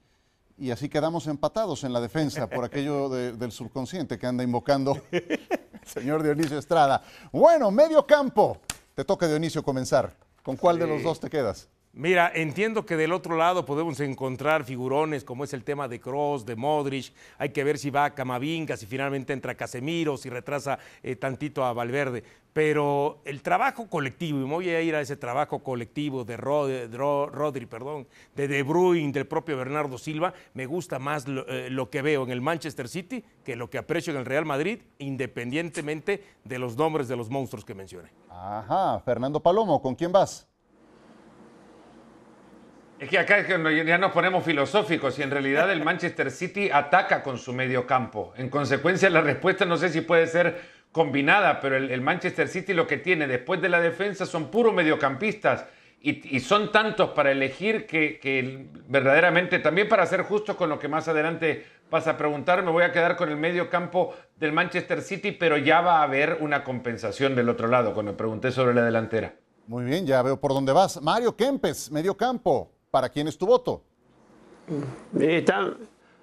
y 0.58 0.72
así 0.72 0.88
quedamos 0.88 1.28
empatados 1.28 1.84
en 1.84 1.92
la 1.92 2.00
defensa 2.00 2.48
por 2.48 2.64
aquello 2.64 3.08
de- 3.08 3.32
del 3.34 3.52
subconsciente 3.52 4.18
que 4.18 4.26
anda 4.26 4.42
invocando 4.42 5.00
el 5.12 5.38
señor 5.86 6.24
Dionisio 6.24 6.58
Estrada. 6.58 7.02
Bueno, 7.30 7.70
medio 7.70 8.04
campo. 8.04 8.58
Te 8.96 9.04
toca, 9.04 9.28
Dionisio, 9.28 9.62
comenzar. 9.62 10.12
¿Con 10.42 10.56
cuál 10.56 10.76
de 10.80 10.88
los 10.88 11.04
dos 11.04 11.20
te 11.20 11.30
quedas? 11.30 11.68
Mira, 11.96 12.32
entiendo 12.34 12.84
que 12.84 12.96
del 12.96 13.12
otro 13.12 13.36
lado 13.36 13.64
podemos 13.64 14.00
encontrar 14.00 14.64
figurones 14.64 15.22
como 15.22 15.44
es 15.44 15.52
el 15.54 15.62
tema 15.62 15.86
de 15.86 16.00
Cross, 16.00 16.44
de 16.44 16.56
Modric. 16.56 17.12
Hay 17.38 17.50
que 17.50 17.62
ver 17.62 17.78
si 17.78 17.90
va 17.90 18.06
a 18.06 18.14
Camavinga, 18.16 18.76
si 18.76 18.84
finalmente 18.86 19.32
entra 19.32 19.54
Casemiro, 19.54 20.16
si 20.16 20.28
retrasa 20.28 20.76
eh, 21.04 21.14
tantito 21.14 21.64
a 21.64 21.72
Valverde. 21.72 22.24
Pero 22.52 23.20
el 23.24 23.42
trabajo 23.42 23.88
colectivo, 23.88 24.38
y 24.40 24.42
me 24.42 24.48
voy 24.54 24.68
a 24.70 24.80
ir 24.82 24.96
a 24.96 25.00
ese 25.00 25.16
trabajo 25.16 25.60
colectivo 25.60 26.24
de, 26.24 26.36
Rod- 26.36 26.88
de 26.88 26.96
Ro- 26.96 27.26
Rodri, 27.26 27.66
perdón, 27.66 28.08
de 28.34 28.48
De 28.48 28.64
Bruyne, 28.64 29.12
del 29.12 29.26
propio 29.28 29.56
Bernardo 29.56 29.96
Silva, 29.96 30.34
me 30.52 30.66
gusta 30.66 30.98
más 30.98 31.28
lo, 31.28 31.46
eh, 31.46 31.70
lo 31.70 31.90
que 31.90 32.02
veo 32.02 32.24
en 32.24 32.30
el 32.32 32.40
Manchester 32.40 32.88
City 32.88 33.24
que 33.44 33.54
lo 33.54 33.70
que 33.70 33.78
aprecio 33.78 34.12
en 34.12 34.18
el 34.18 34.24
Real 34.26 34.44
Madrid, 34.44 34.80
independientemente 34.98 36.24
de 36.42 36.58
los 36.58 36.76
nombres 36.76 37.06
de 37.06 37.16
los 37.16 37.30
monstruos 37.30 37.64
que 37.64 37.74
mencioné. 37.74 38.10
Ajá, 38.30 38.98
Fernando 39.04 39.38
Palomo, 39.40 39.80
¿con 39.80 39.94
quién 39.94 40.10
vas? 40.10 40.48
Es 42.98 43.08
que 43.08 43.18
acá 43.18 43.44
ya 43.46 43.98
nos 43.98 44.12
ponemos 44.12 44.44
filosóficos 44.44 45.18
y 45.18 45.22
en 45.22 45.30
realidad 45.30 45.70
el 45.70 45.84
Manchester 45.84 46.30
City 46.30 46.70
ataca 46.72 47.22
con 47.22 47.38
su 47.38 47.52
medio 47.52 47.86
campo. 47.86 48.32
En 48.36 48.48
consecuencia, 48.48 49.10
la 49.10 49.20
respuesta 49.20 49.64
no 49.64 49.76
sé 49.76 49.88
si 49.88 50.00
puede 50.00 50.26
ser 50.26 50.60
combinada, 50.92 51.60
pero 51.60 51.76
el, 51.76 52.00
Manchester 52.00 52.46
City 52.48 52.72
lo 52.72 52.86
que 52.86 52.98
tiene 52.98 53.26
después 53.26 53.60
de 53.60 53.68
la 53.68 53.80
defensa 53.80 54.26
son 54.26 54.48
puros 54.48 54.72
mediocampistas 54.72 55.66
y, 56.00 56.38
son 56.40 56.70
tantos 56.70 57.10
para 57.10 57.32
elegir 57.32 57.86
que, 57.86 58.20
que 58.20 58.68
verdaderamente, 58.88 59.58
también 59.58 59.88
para 59.88 60.06
ser 60.06 60.22
justos 60.22 60.54
con 60.54 60.68
lo 60.68 60.78
que 60.78 60.86
más 60.86 61.08
adelante 61.08 61.64
vas 61.90 62.06
a 62.06 62.16
preguntar, 62.16 62.62
me 62.62 62.70
voy 62.70 62.84
a 62.84 62.92
quedar 62.92 63.16
con 63.16 63.28
el 63.28 63.36
medio 63.36 63.70
campo 63.70 64.14
del 64.36 64.52
Manchester 64.52 65.00
City, 65.02 65.32
pero 65.32 65.56
ya 65.56 65.80
va 65.80 66.00
a 66.00 66.02
haber 66.04 66.38
una 66.40 66.62
compensación 66.62 67.34
del 67.34 67.48
otro 67.48 67.68
lado 67.68 67.92
cuando 67.92 68.16
pregunté 68.16 68.52
sobre 68.52 68.74
la 68.74 68.84
delantera. 68.84 69.34
Muy 69.66 69.84
bien, 69.84 70.06
ya 70.06 70.22
veo 70.22 70.38
por 70.38 70.52
dónde 70.52 70.72
vas. 70.72 71.00
Mario 71.00 71.34
Kempes, 71.34 71.90
medio 71.90 72.14
campo. 72.14 72.73
¿Para 72.94 73.08
quién 73.08 73.26
es 73.26 73.36
tu 73.36 73.44
voto? 73.44 73.82
Está- 75.18 75.74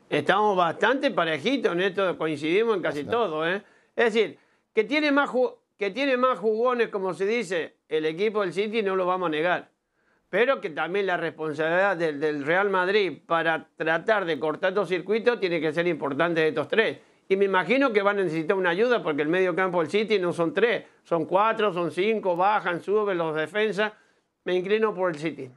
estamos 0.09 0.55
bastante 0.55 1.11
parejitos 1.11 1.73
en 1.73 1.81
esto, 1.81 2.17
coincidimos 2.17 2.77
en 2.77 2.81
casi 2.81 3.03
todo. 3.03 3.45
¿eh? 3.45 3.61
Es 3.93 4.13
decir, 4.13 4.37
que 4.73 4.85
tiene, 4.85 5.11
más 5.11 5.29
que 5.77 5.91
tiene 5.91 6.15
más 6.15 6.39
jugones, 6.39 6.87
como 6.87 7.13
se 7.13 7.25
dice, 7.25 7.75
el 7.89 8.05
equipo 8.05 8.39
del 8.39 8.53
City 8.53 8.81
no 8.83 8.95
lo 8.95 9.05
vamos 9.05 9.27
a 9.27 9.31
negar. 9.31 9.69
Pero 10.29 10.61
que 10.61 10.69
también 10.69 11.07
la 11.07 11.17
responsabilidad 11.17 11.97
del, 11.97 12.21
del 12.21 12.45
Real 12.45 12.69
Madrid 12.69 13.17
para 13.25 13.67
tratar 13.75 14.23
de 14.23 14.39
cortar 14.39 14.69
estos 14.69 14.87
circuitos 14.87 15.41
tiene 15.41 15.59
que 15.59 15.73
ser 15.73 15.85
importante 15.87 16.39
de 16.39 16.47
estos 16.47 16.69
tres. 16.69 16.99
Y 17.27 17.35
me 17.35 17.43
imagino 17.43 17.91
que 17.91 18.01
van 18.01 18.17
a 18.19 18.23
necesitar 18.23 18.55
una 18.55 18.69
ayuda 18.69 19.03
porque 19.03 19.23
el 19.23 19.27
medio 19.27 19.53
campo 19.53 19.81
del 19.81 19.89
City 19.91 20.19
no 20.19 20.31
son 20.31 20.53
tres, 20.53 20.85
son 21.03 21.25
cuatro, 21.25 21.73
son 21.73 21.91
cinco, 21.91 22.37
bajan, 22.37 22.81
suben 22.81 23.17
los 23.17 23.35
defensas. 23.35 23.91
Me 24.45 24.55
inclino 24.55 24.93
por 24.93 25.09
el 25.11 25.17
City. 25.19 25.51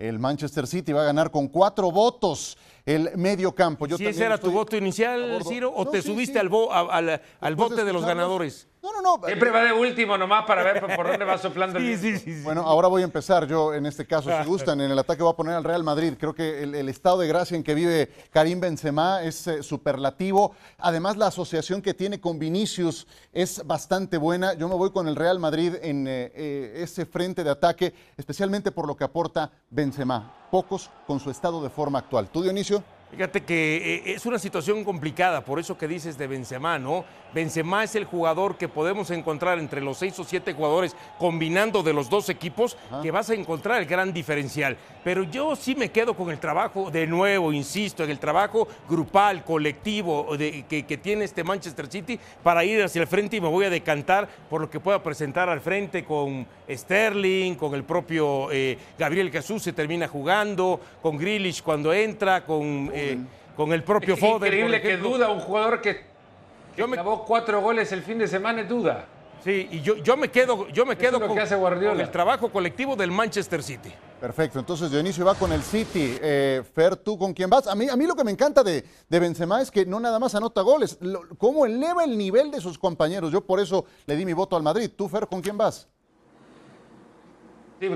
El 0.00 0.18
Manchester 0.18 0.66
City 0.66 0.92
va 0.92 1.02
a 1.02 1.04
ganar 1.04 1.30
con 1.30 1.48
cuatro 1.48 1.92
votos 1.92 2.56
el 2.86 3.10
medio 3.18 3.54
campo. 3.54 3.86
Yo 3.86 3.98
¿Si 3.98 4.06
ese 4.06 4.24
era 4.24 4.38
tu 4.38 4.50
voto 4.50 4.74
inicial. 4.76 5.42
Ciro, 5.46 5.70
o 5.74 5.84
No, 5.84 5.90
te 5.90 6.00
sí, 6.00 6.08
subiste 6.08 6.32
sí. 6.34 6.38
al, 6.38 6.48
bo- 6.48 6.72
a- 6.72 6.96
al, 7.40 7.56
bote 7.56 7.84
de 7.84 7.92
los 7.92 8.04
ganadores? 8.06 8.66
No, 8.82 8.92
no, 8.94 9.02
no. 9.18 9.26
Siempre 9.26 9.50
va 9.50 9.62
de 9.62 9.72
último 9.74 10.16
nomás 10.16 10.46
para 10.46 10.62
ver 10.62 10.80
por 10.96 11.06
dónde 11.06 11.24
va 11.24 11.36
soplando 11.36 11.78
el 11.78 11.84
Sí, 11.84 11.88
viento. 12.02 12.18
sí, 12.20 12.24
sí. 12.24 12.38
sí. 12.38 12.42
Bueno, 12.42 12.62
ahora 12.62 12.88
voy 12.88 13.02
a 13.02 13.04
empezar 13.04 13.46
yo 13.46 13.74
en 13.74 13.84
este 13.84 14.06
caso, 14.06 14.30
si 14.30 14.48
gustan, 14.48 14.80
en 14.80 14.90
el 14.90 14.98
ataque 14.98 15.22
voy 15.22 15.32
a 15.32 15.36
poner 15.36 15.54
al 15.54 15.64
Real 15.64 15.84
Madrid. 15.84 16.14
Creo 16.18 16.34
que 16.34 16.62
el, 16.62 16.74
el 16.74 16.88
estado 16.88 17.18
de 17.18 17.28
gracia 17.28 17.56
en 17.56 17.62
que 17.62 17.74
vive 17.74 18.10
Karim 18.30 18.58
Benzema 18.58 19.22
es 19.22 19.46
eh, 19.46 19.62
superlativo. 19.62 20.54
Además, 20.78 21.18
la 21.18 21.26
asociación 21.26 21.82
que 21.82 21.92
tiene 21.92 22.20
con 22.20 22.38
Vinicius 22.38 23.06
es 23.34 23.66
bastante 23.66 24.16
buena. 24.16 24.54
Yo 24.54 24.66
me 24.66 24.74
voy 24.76 24.90
con 24.92 25.08
el 25.08 25.16
Real 25.16 25.38
Madrid 25.38 25.74
en 25.82 26.06
eh, 26.08 26.32
eh, 26.34 26.72
ese 26.76 27.04
frente 27.04 27.44
de 27.44 27.50
ataque, 27.50 27.92
especialmente 28.16 28.72
por 28.72 28.86
lo 28.86 28.96
que 28.96 29.04
aporta 29.04 29.50
Benzema. 29.68 30.32
Pocos 30.50 30.90
con 31.06 31.20
su 31.20 31.30
estado 31.30 31.62
de 31.62 31.68
forma 31.68 31.98
actual. 31.98 32.28
¿Tú, 32.30 32.42
Dionisio? 32.42 32.82
Fíjate 33.10 33.40
que 33.42 33.76
eh, 34.06 34.12
es 34.14 34.24
una 34.24 34.38
situación 34.38 34.84
complicada, 34.84 35.44
por 35.44 35.58
eso 35.58 35.76
que 35.76 35.88
dices 35.88 36.16
de 36.16 36.28
Benzema, 36.28 36.78
¿no? 36.78 37.04
Benzema 37.34 37.82
es 37.84 37.94
el 37.96 38.04
jugador 38.04 38.56
que 38.56 38.68
podemos 38.68 39.10
encontrar 39.10 39.58
entre 39.58 39.80
los 39.80 39.98
seis 39.98 40.18
o 40.18 40.24
siete 40.24 40.52
jugadores 40.52 40.96
combinando 41.18 41.82
de 41.82 41.92
los 41.92 42.08
dos 42.10 42.28
equipos 42.28 42.76
que 43.02 43.10
vas 43.12 43.30
a 43.30 43.34
encontrar 43.34 43.80
el 43.80 43.86
gran 43.86 44.12
diferencial. 44.12 44.76
Pero 45.04 45.22
yo 45.24 45.54
sí 45.54 45.74
me 45.76 45.90
quedo 45.90 46.14
con 46.14 46.30
el 46.30 46.38
trabajo, 46.40 46.90
de 46.90 47.06
nuevo, 47.06 47.52
insisto, 47.52 48.02
en 48.04 48.10
el 48.10 48.18
trabajo 48.18 48.66
grupal, 48.88 49.44
colectivo 49.44 50.36
de- 50.36 50.64
que, 50.68 50.84
que 50.84 50.96
tiene 50.98 51.24
este 51.24 51.44
Manchester 51.44 51.86
City 51.88 52.18
para 52.42 52.64
ir 52.64 52.82
hacia 52.82 53.00
el 53.02 53.06
frente 53.08 53.36
y 53.36 53.40
me 53.40 53.48
voy 53.48 53.64
a 53.64 53.70
decantar 53.70 54.28
por 54.48 54.60
lo 54.60 54.68
que 54.70 54.80
pueda 54.80 55.02
presentar 55.02 55.48
al 55.48 55.60
frente 55.60 56.04
con 56.04 56.46
Sterling, 56.68 57.54
con 57.54 57.74
el 57.74 57.84
propio 57.84 58.50
eh, 58.50 58.76
Gabriel 58.98 59.30
Jesús 59.30 59.62
se 59.62 59.72
termina 59.72 60.08
jugando, 60.08 60.80
con 61.00 61.16
Grealish 61.16 61.62
cuando 61.62 61.92
entra, 61.92 62.44
con, 62.44 62.90
eh, 62.92 62.99
con 63.56 63.72
el 63.72 63.82
propio 63.82 64.14
Es 64.14 64.20
Foden. 64.20 64.36
increíble 64.36 64.80
que 64.80 64.96
duda 64.96 65.30
un 65.30 65.40
jugador 65.40 65.80
que, 65.80 65.96
que 65.96 66.04
Yo 66.76 66.88
me- 66.88 66.96
clavó 66.96 67.24
cuatro 67.24 67.60
goles 67.60 67.90
el 67.92 68.02
fin 68.02 68.18
de 68.18 68.26
semana, 68.28 68.62
es 68.62 68.68
duda. 68.68 69.06
Sí, 69.44 69.68
y 69.70 69.80
yo, 69.80 69.96
yo 69.96 70.16
me 70.18 70.28
quedo, 70.30 70.68
yo 70.68 70.84
me 70.84 70.92
Eso 70.92 71.00
quedo 71.00 71.20
con, 71.26 71.34
que 71.34 71.40
hace 71.40 71.56
Guardiola. 71.56 71.92
con 71.94 72.00
el 72.02 72.10
trabajo 72.10 72.50
colectivo 72.50 72.94
del 72.94 73.10
Manchester 73.10 73.62
City. 73.62 73.90
Perfecto, 74.20 74.58
entonces 74.58 74.90
Dionisio 74.90 75.24
va 75.24 75.34
con 75.34 75.50
el 75.50 75.62
City. 75.62 76.18
Eh, 76.20 76.62
Fer, 76.74 76.94
¿tú 76.96 77.16
con 77.18 77.32
quién 77.32 77.48
vas? 77.48 77.66
A 77.66 77.74
mí, 77.74 77.88
a 77.88 77.96
mí 77.96 78.06
lo 78.06 78.14
que 78.14 78.22
me 78.22 78.30
encanta 78.30 78.62
de, 78.62 78.84
de 79.08 79.18
Benzema 79.18 79.62
es 79.62 79.70
que 79.70 79.86
no 79.86 79.98
nada 79.98 80.18
más 80.18 80.34
anota 80.34 80.60
goles, 80.60 80.98
lo- 81.00 81.22
cómo 81.38 81.64
eleva 81.64 82.04
el 82.04 82.18
nivel 82.18 82.50
de 82.50 82.60
sus 82.60 82.78
compañeros. 82.78 83.32
Yo 83.32 83.40
por 83.40 83.60
eso 83.60 83.86
le 84.04 84.14
di 84.14 84.26
mi 84.26 84.34
voto 84.34 84.56
al 84.56 84.62
Madrid. 84.62 84.90
¿Tú, 84.94 85.08
Fer, 85.08 85.26
con 85.26 85.40
quién 85.40 85.56
vas? 85.56 85.88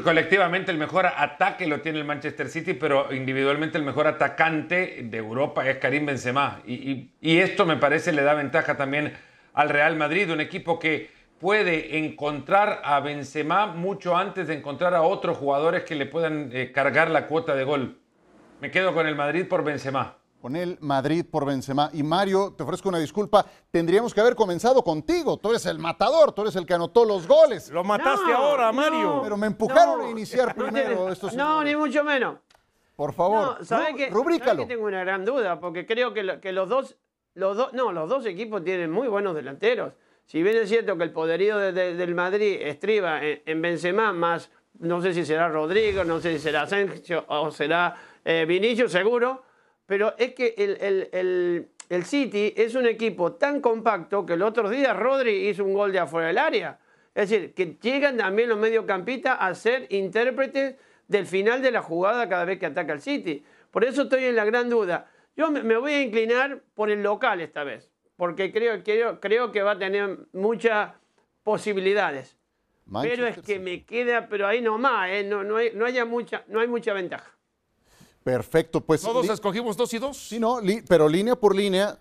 Colectivamente 0.03 0.71
el 0.71 0.79
mejor 0.79 1.07
ataque 1.07 1.67
lo 1.67 1.83
tiene 1.83 1.99
el 1.99 2.07
Manchester 2.07 2.49
City, 2.49 2.73
pero 2.73 3.13
individualmente 3.13 3.77
el 3.77 3.85
mejor 3.85 4.07
atacante 4.07 5.01
de 5.03 5.19
Europa 5.19 5.69
es 5.69 5.77
Karim 5.77 6.07
Benzema. 6.07 6.63
Y 6.65 7.39
esto 7.39 7.67
me 7.67 7.77
parece 7.77 8.13
le 8.13 8.23
da 8.23 8.33
ventaja 8.33 8.79
también 8.79 9.13
al 9.53 9.69
Real 9.69 9.97
Madrid, 9.97 10.31
un 10.31 10.41
equipo 10.41 10.79
que 10.79 11.11
puede 11.39 11.99
encontrar 11.99 12.81
a 12.85 13.01
Benzema 13.01 13.67
mucho 13.67 14.17
antes 14.17 14.49
de 14.49 14.55
encontrar 14.55 14.95
a 14.95 15.03
otros 15.03 15.37
jugadores 15.37 15.83
que 15.83 15.95
le 15.95 16.07
puedan 16.07 16.49
eh, 16.53 16.73
cargar 16.73 17.11
la 17.11 17.27
cuota 17.27 17.55
de 17.55 17.65
gol. 17.65 17.99
Me 18.63 18.71
quedo 18.71 18.95
con 18.95 19.07
el 19.07 19.15
Madrid 19.15 19.47
por 19.47 19.63
Benzema. 19.63 20.17
Con 20.45 20.57
el 20.57 20.77
Madrid 20.83 21.25
por 21.25 21.47
Benzema. 21.47 21.89
Y 21.95 22.03
Mario, 22.03 22.53
te 22.55 22.65
ofrezco 22.65 22.91
una 22.91 22.99
disculpa, 22.99 23.47
tendríamos 23.71 24.13
que 24.13 24.21
haber 24.21 24.35
comenzado 24.35 24.85
contigo. 24.85 25.39
Tú 25.39 25.49
eres 25.49 25.65
el 25.65 25.79
matador, 25.79 26.33
tú 26.33 26.43
eres 26.43 26.55
el 26.57 26.67
que 26.67 26.75
anotó 26.75 27.07
los 27.07 27.27
goles. 27.27 27.71
Lo 27.71 27.83
mataste 27.83 28.31
No, 28.31 28.37
ahora, 28.37 28.67
no. 28.67 28.73
Mario. 28.75 29.21
Pero 29.23 29.39
me 29.39 29.47
empujaron 29.47 30.01
No. 30.01 30.05
a 30.07 30.11
iniciar 30.11 30.55
primero 30.55 31.09
estos 31.11 31.33
No, 31.33 31.65
ni 31.65 31.75
mucho 31.75 32.05
menos. 32.05 32.41
Por 32.95 33.15
favor, 33.15 33.57
No, 33.59 33.65
¿sabes 33.65 33.95
ru- 33.95 33.97
qué? 33.97 34.11
rubrícalo. 34.11 34.51
¿Sabes 34.53 34.67
que 34.67 34.75
tengo 34.75 34.87
una 34.87 35.01
gran 35.03 35.25
duda? 35.25 35.59
Porque 35.59 35.87
creo 35.87 36.13
que, 36.13 36.23
lo- 36.23 36.39
que 36.43 36.53
los 36.53 36.69
dos, 36.69 36.99
los 37.33 37.57
dos, 37.57 37.73
no, 37.73 37.91
los 37.93 38.11
dos 38.11 38.27
equipos 38.27 38.63
tienen 38.63 38.91
muy 38.91 39.09
buenos 39.09 39.35
delanteros. 39.35 39.95
Si 40.27 40.43
bien 40.43 40.59
es 40.59 40.69
cierto 40.69 40.99
que 40.99 41.05
el 41.05 41.13
poderío 41.13 41.57
de- 41.57 41.73
de- 41.73 41.95
del 41.95 42.15
Madrid 42.15 42.59
estriba 42.61 43.25
en, 43.25 43.41
en 43.47 43.63
Benzema, 43.63 44.13
más 44.13 44.51
no 44.79 45.01
sé 45.01 45.15
si 45.15 45.25
será 45.25 45.49
Rodrigo, 45.49 46.05
no 46.05 46.21
sé 46.21 46.35
si 46.35 46.39
será 46.41 46.65
Asensio 46.65 47.25
o 47.29 47.51
será 47.51 47.97
eh, 48.27 48.45
Vinicius, 48.47 48.93
seguro. 48.93 49.43
Pero 49.87 50.15
es 50.19 50.35
que 50.35 50.55
el, 50.57 50.77
el- 50.81 51.09
el- 51.13 51.69
el 51.91 52.05
City 52.05 52.55
es 52.57 52.75
un 52.75 52.87
equipo 52.87 53.33
tan 53.35 53.61
compacto 53.61 54.25
que 54.25 54.33
el 54.33 54.43
otro 54.43 54.71
día 54.71 54.95
Rodri 54.95 55.49
hizo 55.49 55.65
un 55.65 55.75
gol 55.75 55.93
de 55.93 55.99
afuera 55.99 56.29
del 56.29 56.39
área. 56.39 56.79
Es 57.15 57.29
decir, 57.31 57.53
que 57.55 57.77
llegan 57.81 58.17
también 58.17 58.49
los 58.49 58.59
mediocampistas 58.59 59.37
a 59.39 59.55
ser 59.55 59.87
intérpretes 59.91 60.77
del 61.07 61.27
final 61.27 61.61
de 61.63 61.71
la 61.71 61.83
jugada 61.83 62.29
cada 62.29 62.45
vez 62.47 62.59
que 62.59 62.67
ataca 62.67 62.93
el 62.95 63.01
City. 63.03 63.45
Por 63.71 63.85
eso 63.85 64.03
estoy 64.03 64.25
en 64.25 64.37
la 64.37 64.45
gran 64.47 64.71
duda. 64.71 65.11
Yo 65.37 65.51
me, 65.51 65.77
voy 65.77 65.93
a 65.93 66.03
inclinar 66.03 66.63
por 66.75 66.91
el 66.91 67.03
local 67.03 67.41
esta 67.41 67.63
vez, 67.65 67.91
porque 68.17 68.51
creo, 68.53 68.83
creo, 68.83 69.21
creo 69.21 69.53
que 69.53 69.63
va 69.63 69.73
a 69.73 69.79
tener 69.79 70.17
muchas 70.33 70.93
posibilidades. 71.43 72.37
pero 72.91 73.13
es 73.13 73.19
Manchester 73.37 73.45
que 73.45 73.59
me 73.61 73.85
queda, 73.85 74.29
pero 74.29 74.47
ahí 74.47 74.61
nomás, 74.61 75.11
¿eh? 75.11 75.25
no, 75.25 75.45
no, 75.45 75.57
hay, 75.57 75.71
no, 75.75 75.85
haya 75.87 76.05
mucha, 76.05 76.45
no 76.49 76.61
hay 76.61 76.69
mucha 76.69 76.93
ventaja. 76.93 77.31
Perfecto, 78.25 78.81
pues. 78.81 79.03
Todos 79.03 79.29
escogimos 79.29 79.77
dos 79.77 79.93
y 79.95 79.99
dos. 79.99 80.17
Sí, 80.17 80.41
no, 80.41 80.59
pero 80.89 81.09
línea 81.09 81.37
por 81.37 81.55
línea, 81.55 81.99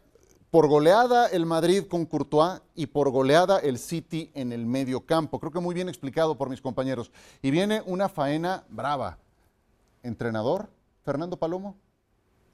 por 0.49 0.67
goleada 0.67 1.27
el 1.27 1.45
Madrid 1.45 1.83
con 1.89 2.05
Courtois 2.05 2.62
y 2.75 2.88
por 2.88 3.09
goleada 3.12 3.59
el 3.59 3.77
City 3.77 4.31
en 4.33 4.53
el 4.53 4.65
medio 4.65 5.05
campo. 5.05 5.39
Creo 5.39 5.51
que 5.51 5.59
muy 5.59 5.75
bien 5.75 5.89
explicado 5.89 6.38
por 6.38 6.49
mis 6.49 6.62
compañeros. 6.62 7.12
Y 7.41 7.51
viene 7.51 7.83
una 7.86 8.07
faena 8.07 8.63
brava. 8.69 9.17
Entrenador, 10.01 10.69
Fernando 11.03 11.38
Palomo. 11.38 11.77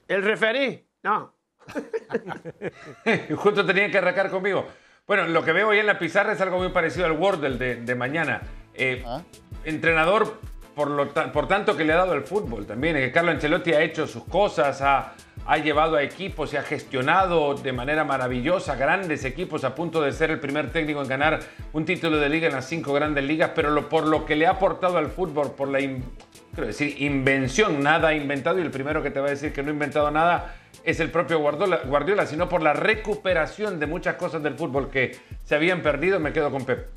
¿El 0.07 0.23
referí? 0.23 0.85
No. 1.03 1.33
Justo 3.37 3.65
tenía 3.65 3.89
que 3.91 3.97
arrancar 3.97 4.29
conmigo. 4.31 4.65
Bueno, 5.07 5.27
lo 5.27 5.43
que 5.43 5.51
veo 5.51 5.69
ahí 5.71 5.79
en 5.79 5.87
la 5.87 5.97
pizarra 5.99 6.33
es 6.33 6.41
algo 6.41 6.57
muy 6.57 6.69
parecido 6.69 7.05
al 7.05 7.13
Wordle 7.13 7.57
de, 7.57 7.75
de 7.77 7.95
mañana. 7.95 8.41
Eh, 8.73 9.03
Ah. 9.05 9.21
Entrenador, 9.65 10.39
por, 10.75 10.89
lo 10.89 11.09
por 11.09 11.47
tanto 11.47 11.75
que 11.75 11.83
le 11.83 11.93
ha 11.93 11.97
dado 11.97 12.13
el 12.13 12.23
fútbol 12.23 12.65
también. 12.65 12.95
Es 12.95 13.07
que 13.07 13.11
Carlo 13.11 13.31
Ancelotti 13.31 13.73
ha 13.73 13.81
hecho 13.81 14.07
sus 14.07 14.23
cosas, 14.25 14.81
ha, 14.81 15.13
ha 15.45 15.57
llevado 15.57 15.95
a 15.95 16.03
equipos 16.03 16.53
y 16.53 16.57
ha 16.57 16.63
gestionado 16.63 17.55
de 17.55 17.73
manera 17.73 18.03
maravillosa 18.03 18.75
grandes 18.75 19.25
equipos 19.25 19.63
a 19.63 19.75
punto 19.75 20.01
de 20.01 20.11
ser 20.11 20.31
el 20.31 20.39
primer 20.39 20.71
técnico 20.71 21.01
en 21.01 21.07
ganar 21.07 21.39
un 21.73 21.85
título 21.85 22.17
de 22.17 22.29
liga 22.29 22.47
en 22.47 22.53
las 22.53 22.65
cinco 22.65 22.93
grandes 22.93 23.23
ligas, 23.23 23.51
pero 23.55 23.71
lo, 23.71 23.89
por 23.89 24.05
lo 24.07 24.25
que 24.25 24.35
le 24.35 24.47
ha 24.47 24.51
aportado 24.51 24.97
al 24.97 25.07
fútbol, 25.07 25.51
por 25.51 25.69
la 25.69 25.79
quiero 25.79 26.67
decir, 26.67 27.01
invención, 27.01 27.81
nada 27.81 28.13
inventado, 28.13 28.59
y 28.59 28.61
el 28.61 28.71
primero 28.71 29.01
que 29.01 29.11
te 29.11 29.19
va 29.19 29.27
a 29.27 29.31
decir 29.31 29.53
que 29.53 29.63
no 29.63 29.69
ha 29.69 29.73
inventado 29.73 30.11
nada 30.11 30.55
es 30.83 30.99
el 30.99 31.09
propio 31.11 31.39
Guardiola, 31.39 31.81
Guardiola, 31.85 32.25
sino 32.25 32.47
por 32.47 32.61
la 32.61 32.73
recuperación 32.73 33.79
de 33.79 33.87
muchas 33.87 34.15
cosas 34.15 34.41
del 34.43 34.55
fútbol 34.55 34.89
que 34.89 35.17
se 35.43 35.55
habían 35.55 35.81
perdido, 35.81 36.19
me 36.19 36.33
quedo 36.33 36.51
con 36.51 36.65
Pep. 36.65 36.87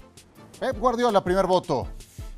Pep 0.58 0.78
Guardiola, 0.78 1.22
primer 1.24 1.46
voto. 1.46 1.88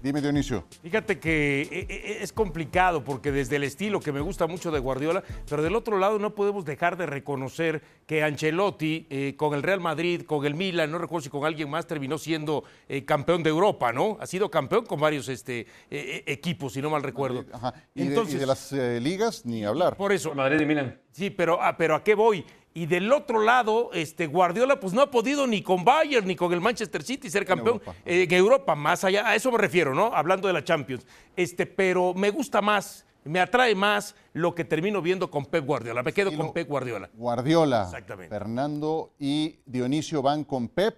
Dime, 0.05 0.21
Dionisio. 0.21 0.67
Fíjate 0.83 1.19
que 1.19 1.63
eh, 1.63 1.87
eh, 1.89 2.19
es 2.21 2.31
complicado 2.31 3.03
porque 3.03 3.33
desde 3.33 3.57
el 3.57 3.65
estilo 3.65 4.01
que 4.01 4.13
me 4.13 4.21
gusta 4.21 4.47
mucho 4.47 4.71
de 4.71 4.79
Guardiola, 4.79 5.25
pero 5.49 5.63
del 5.63 5.75
otro 5.75 5.97
lado 5.97 6.19
no 6.19 6.35
podemos 6.35 6.67
dejar 6.67 6.99
de 6.99 7.07
reconocer 7.07 7.81
que 8.07 8.23
Ancelotti 8.23 9.07
eh, 9.09 9.33
con 9.39 9.55
el 9.55 9.63
Real 9.63 9.81
Madrid, 9.81 10.25
con 10.27 10.45
el 10.45 10.55
Milan, 10.57 10.91
no 10.91 10.99
recuerdo 10.99 11.23
si 11.23 11.31
con 11.31 11.47
alguien 11.47 11.71
más 11.71 11.87
terminó 11.87 12.19
siendo 12.19 12.65
campeón 13.07 13.43
de 13.43 13.49
Europa, 13.49 13.95
¿no? 13.95 14.19
Ha 14.21 14.27
sido 14.27 14.51
campeón 14.51 14.85
con 14.85 15.01
varios 15.01 15.27
este, 15.31 15.67
equipos, 15.89 16.75
si 16.75 16.83
no 16.83 16.91
mal 16.91 17.03
recuerdo. 17.03 17.47
Y, 17.95 18.03
Entonces, 18.03 18.39
de, 18.39 18.47
las 18.47 18.73
ligas 18.73 19.47
ni 19.47 19.65
hablar. 19.65 19.97
Por 19.97 20.13
eso. 20.13 20.35
Madrid 20.35 20.61
y 20.61 20.67
Milan. 20.67 21.01
Sí, 21.13 21.31
pero, 21.31 21.63
ah, 21.63 21.79
pero 21.79 21.95
¿a 21.95 22.05
qué 22.05 22.15
voy? 22.15 22.45
Y 22.77 22.87
del 22.87 23.13
otro 23.13 23.41
lado, 23.41 23.91
este 23.93 24.27
Guardiola 24.27 24.81
pues 24.81 24.93
no 24.93 25.01
ha 25.01 25.09
podido 25.09 25.47
ni 25.47 25.63
con 25.63 25.85
Bayern 25.85 26.27
ni 26.27 26.35
con 26.35 26.53
el 26.53 26.61
Manchester 26.61 27.05
City 27.05 27.31
ser 27.31 27.47
campeón 27.47 27.81
en 28.05 28.33
Europa, 28.33 28.75
más 28.75 29.05
allá, 29.05 29.29
a 29.29 29.37
eso 29.37 29.53
me 29.53 29.59
refiero, 29.59 29.95
¿no? 29.95 30.07
Hablando 30.13 30.49
de 30.49 30.55
la 30.55 30.65
Champions. 30.65 31.07
Este, 31.37 31.67
pero 31.67 32.15
me 32.15 32.31
gusta 32.31 32.61
más, 32.61 33.07
me 33.23 33.39
atrae 33.39 33.77
más 33.77 34.17
lo 34.33 34.57
que 34.57 34.65
termino 34.65 35.01
viendo 35.01 35.31
con 35.31 35.47
Pep 35.47 35.65
Guardiola. 35.65 36.03
Me 36.03 36.13
quedo 36.13 36.37
con 36.37 36.53
Pep 36.53 36.69
Guardiola. 36.69 37.09
Guardiola. 37.15 37.85
Exactamente. 37.85 38.35
Fernando 38.35 39.13
y 39.21 39.57
Dionisio 39.65 40.21
van 40.21 40.43
con 40.43 40.67
Pep. 40.67 40.97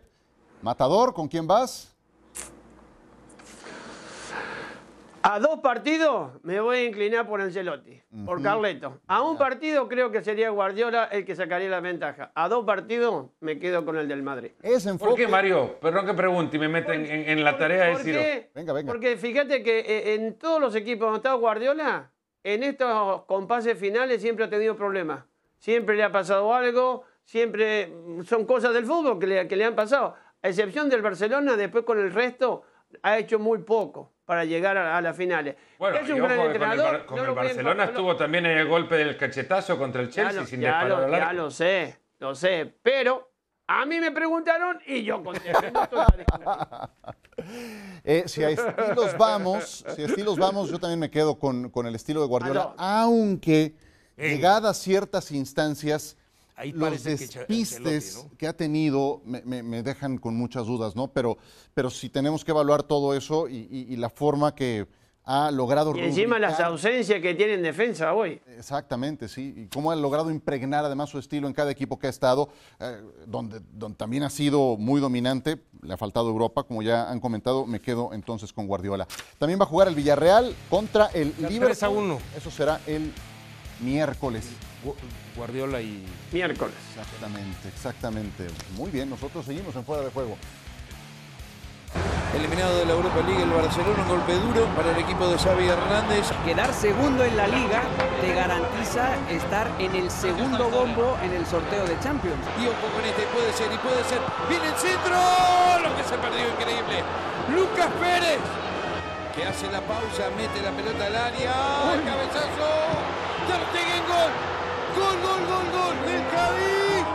Matador, 0.62 1.12
¿con 1.12 1.28
quién 1.28 1.46
vas? 1.46 1.95
A 5.28 5.40
dos 5.40 5.58
partidos 5.58 6.40
me 6.44 6.60
voy 6.60 6.76
a 6.76 6.84
inclinar 6.84 7.26
por 7.26 7.40
Ancelotti, 7.40 8.00
por 8.24 8.40
Carleto. 8.40 9.00
A 9.08 9.22
un 9.22 9.36
partido 9.36 9.88
creo 9.88 10.12
que 10.12 10.22
sería 10.22 10.50
Guardiola 10.50 11.06
el 11.06 11.24
que 11.24 11.34
sacaría 11.34 11.68
la 11.68 11.80
ventaja. 11.80 12.30
A 12.32 12.48
dos 12.48 12.64
partidos 12.64 13.30
me 13.40 13.58
quedo 13.58 13.84
con 13.84 13.96
el 13.96 14.06
del 14.06 14.22
Madrid. 14.22 14.52
¿Por 15.00 15.16
qué, 15.16 15.26
Mario? 15.26 15.80
Perdón 15.80 16.06
que 16.06 16.14
pregunte 16.14 16.58
y 16.58 16.60
me 16.60 16.68
meten 16.68 17.04
en, 17.06 17.42
la 17.42 17.58
tarea 17.58 17.86
de 17.86 17.90
decir. 17.96 18.50
Venga, 18.54 18.72
venga. 18.72 18.92
Porque 18.92 19.16
fíjate 19.16 19.64
que 19.64 19.80
eh, 19.80 20.14
en 20.14 20.38
todos 20.38 20.60
los 20.60 20.76
equipos 20.76 21.06
donde 21.06 21.16
está 21.16 21.32
Guardiola, 21.32 22.12
en 22.44 22.62
estos 22.62 23.24
compases 23.24 23.76
finales 23.76 24.22
siempre 24.22 24.44
ha 24.44 24.48
tenido 24.48 24.76
problemas. 24.76 25.24
Siempre 25.58 25.96
le 25.96 26.04
ha 26.04 26.12
pasado 26.12 26.54
algo, 26.54 27.02
siempre 27.24 27.92
son 28.24 28.44
cosas 28.44 28.72
del 28.72 28.84
fútbol 28.84 29.18
que 29.18 29.26
le, 29.26 29.48
que 29.48 29.56
le 29.56 29.64
han 29.64 29.74
pasado. 29.74 30.14
A 30.40 30.48
excepción 30.48 30.88
del 30.88 31.02
Barcelona, 31.02 31.56
después 31.56 31.82
con 31.82 31.98
el 31.98 32.12
resto 32.12 32.62
ha 33.02 33.18
hecho 33.18 33.38
muy 33.38 33.58
poco 33.58 34.12
para 34.24 34.44
llegar 34.44 34.76
a, 34.76 35.00
las 35.00 35.16
finales. 35.16 35.54
Bueno, 35.78 35.98
es 35.98 36.10
un 36.10 36.18
gran 36.18 36.40
entrenador, 36.40 37.06
con 37.06 37.18
el, 37.18 37.30
Barcelona 37.32 37.84
estuvo 37.84 38.16
también 38.16 38.46
en 38.46 38.58
el 38.58 38.66
golpe 38.66 38.96
del 38.96 39.16
cachetazo 39.16 39.78
contra 39.78 40.02
el 40.02 40.10
Chelsea 40.10 40.44
sin 40.44 40.60
ya 40.60 40.84
lo, 40.84 41.08
ya 41.08 41.32
lo 41.32 41.50
sé, 41.50 41.98
lo 42.18 42.34
sé, 42.34 42.74
pero 42.82 43.30
a 43.68 43.86
mí 43.86 44.00
me 44.00 44.10
preguntaron 44.10 44.78
y 44.86 45.04
yo 45.04 45.22
contesté. 45.22 45.72
eh, 48.04 48.24
si 48.26 48.42
a 48.42 48.50
estilos 48.50 49.16
vamos, 49.16 49.84
si 49.94 50.02
a 50.02 50.06
estilos 50.06 50.36
vamos, 50.36 50.70
yo 50.70 50.78
también 50.78 50.98
me 50.98 51.10
quedo 51.10 51.38
con, 51.38 51.70
con 51.70 51.86
el 51.86 51.94
estilo 51.94 52.20
de 52.20 52.26
Guardiola, 52.26 52.74
aunque 52.78 53.74
llegadas 54.16 54.78
ciertas 54.78 55.30
instancias 55.30 56.16
los 56.72 57.04
despistes 57.04 58.26
que, 58.38 58.46
ha 58.46 58.56
tenido 58.56 59.22
me, 59.24 59.82
dejan 59.82 60.18
con 60.18 60.36
muchas 60.36 60.66
dudas, 60.66 60.96
¿no? 60.96 61.08
Pero, 61.08 61.36
pero 61.74 61.90
si 61.90 62.08
tenemos 62.08 62.44
que 62.44 62.50
evaluar 62.50 62.82
todo 62.82 63.14
eso 63.14 63.48
y, 63.48 63.94
la 63.96 64.10
forma 64.10 64.54
que 64.54 64.86
ha 65.24 65.50
logrado... 65.50 65.94
Y 65.96 66.00
encima 66.00 66.38
las 66.38 66.60
ausencias 66.60 67.20
que 67.20 67.34
tiene 67.34 67.54
en 67.54 67.62
defensa 67.62 68.14
hoy. 68.14 68.40
Exactamente, 68.56 69.28
sí. 69.28 69.54
Y 69.56 69.66
cómo 69.66 69.90
ha 69.90 69.96
logrado 69.96 70.30
impregnar 70.30 70.84
además 70.84 71.10
su 71.10 71.18
estilo 71.18 71.48
en 71.48 71.52
cada 71.52 71.70
equipo 71.70 71.98
que 71.98 72.06
ha 72.06 72.10
estado, 72.10 72.48
eh, 72.78 73.02
donde, 73.26 73.60
donde 73.72 73.96
también 73.96 74.22
ha 74.22 74.30
sido 74.30 74.76
muy 74.76 75.00
dominante. 75.00 75.58
Le 75.82 75.94
ha 75.94 75.96
faltado 75.96 76.28
Europa, 76.28 76.62
como 76.62 76.80
ya 76.82 77.10
han 77.10 77.18
comentado. 77.18 77.66
Me 77.66 77.80
quedo 77.80 78.12
entonces 78.12 78.52
con 78.52 78.66
Guardiola. 78.66 79.08
También 79.38 79.58
va 79.58 79.64
a 79.64 79.68
jugar 79.68 79.88
el 79.88 79.96
Villarreal 79.96 80.54
contra 80.70 81.06
el 81.06 81.34
Liverpool. 81.48 81.76
a 81.80 81.88
1. 81.88 82.18
Eso 82.36 82.50
será 82.50 82.80
el 82.86 83.12
miércoles. 83.80 84.46
Guardiola 85.36 85.80
y... 85.80 86.04
Miércoles. 86.32 86.74
Exactamente, 86.96 87.68
exactamente. 87.68 88.46
Muy 88.76 88.90
bien, 88.90 89.10
nosotros 89.10 89.44
seguimos 89.44 89.74
en 89.74 89.84
fuera 89.84 90.02
de 90.02 90.10
juego. 90.10 90.36
Eliminado 92.34 92.76
de 92.78 92.84
la 92.84 92.92
Europa 92.92 93.16
League 93.26 93.42
el 93.42 93.48
Barcelona, 93.48 94.02
un 94.02 94.08
golpe 94.08 94.34
duro 94.34 94.66
para 94.76 94.90
el 94.92 94.98
equipo 94.98 95.26
de 95.28 95.38
Xavi 95.38 95.68
Hernández. 95.68 96.26
Quedar 96.44 96.74
segundo 96.74 97.24
en 97.24 97.36
la 97.36 97.48
liga 97.48 97.82
te 98.20 98.34
garantiza 98.34 99.16
estar 99.30 99.70
en 99.78 99.94
el 99.94 100.10
segundo 100.10 100.68
bombo 100.68 101.16
en 101.22 101.32
el 101.32 101.46
sorteo 101.46 101.86
de 101.86 101.98
Champions. 102.00 102.36
Y 102.60 102.66
un 102.66 102.76
poco 102.76 103.00
en 103.00 103.06
este 103.06 103.22
puede 103.32 103.52
ser 103.54 103.72
y 103.72 103.78
puede 103.78 104.04
ser. 104.04 104.20
Viene 104.50 104.68
el 104.68 104.76
centro, 104.76 105.16
lo 105.80 105.96
que 105.96 106.04
se 106.04 106.18
perdió 106.18 106.44
increíble. 106.44 107.00
Lucas 107.56 107.88
Pérez, 108.00 108.40
que 109.34 109.46
hace 109.46 109.70
la 109.70 109.80
pausa, 109.80 110.28
mete 110.36 110.60
la 110.60 110.72
pelota 110.76 111.06
al 111.06 111.16
área, 111.16 111.94
el 111.94 112.04
cabezazo, 112.04 112.68
Gol. 113.46 114.30
Gol, 114.96 115.16
gol, 115.22 115.42
gol, 115.46 115.66
gol 115.72 115.96
del 116.06 116.22
Cádiz. 116.34 117.06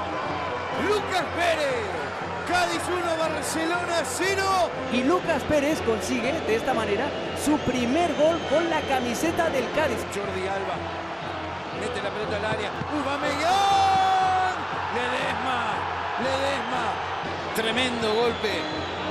Lucas 0.87 1.25
Pérez. 1.35 2.01
Cádiz 2.47 2.81
1, 2.87 3.17
Barcelona 3.17 4.01
0. 4.03 4.43
Y 4.93 5.03
Lucas 5.03 5.43
Pérez 5.43 5.81
consigue 5.81 6.33
de 6.47 6.55
esta 6.55 6.73
manera 6.73 7.07
su 7.43 7.57
primer 7.59 8.13
gol 8.15 8.39
con 8.49 8.69
la 8.69 8.81
camiseta 8.81 9.49
del 9.49 9.69
Cádiz. 9.71 9.99
Jordi 10.13 10.47
Alba 10.47 10.75
mete 11.81 12.01
la 12.01 12.09
pelota 12.09 12.37
al 12.37 12.45
área. 12.45 12.69
Ledesma, 14.95 15.59
le 16.19 16.29
Ledesma. 16.29 16.83
Tremendo 17.55 18.13
golpe 18.13 18.61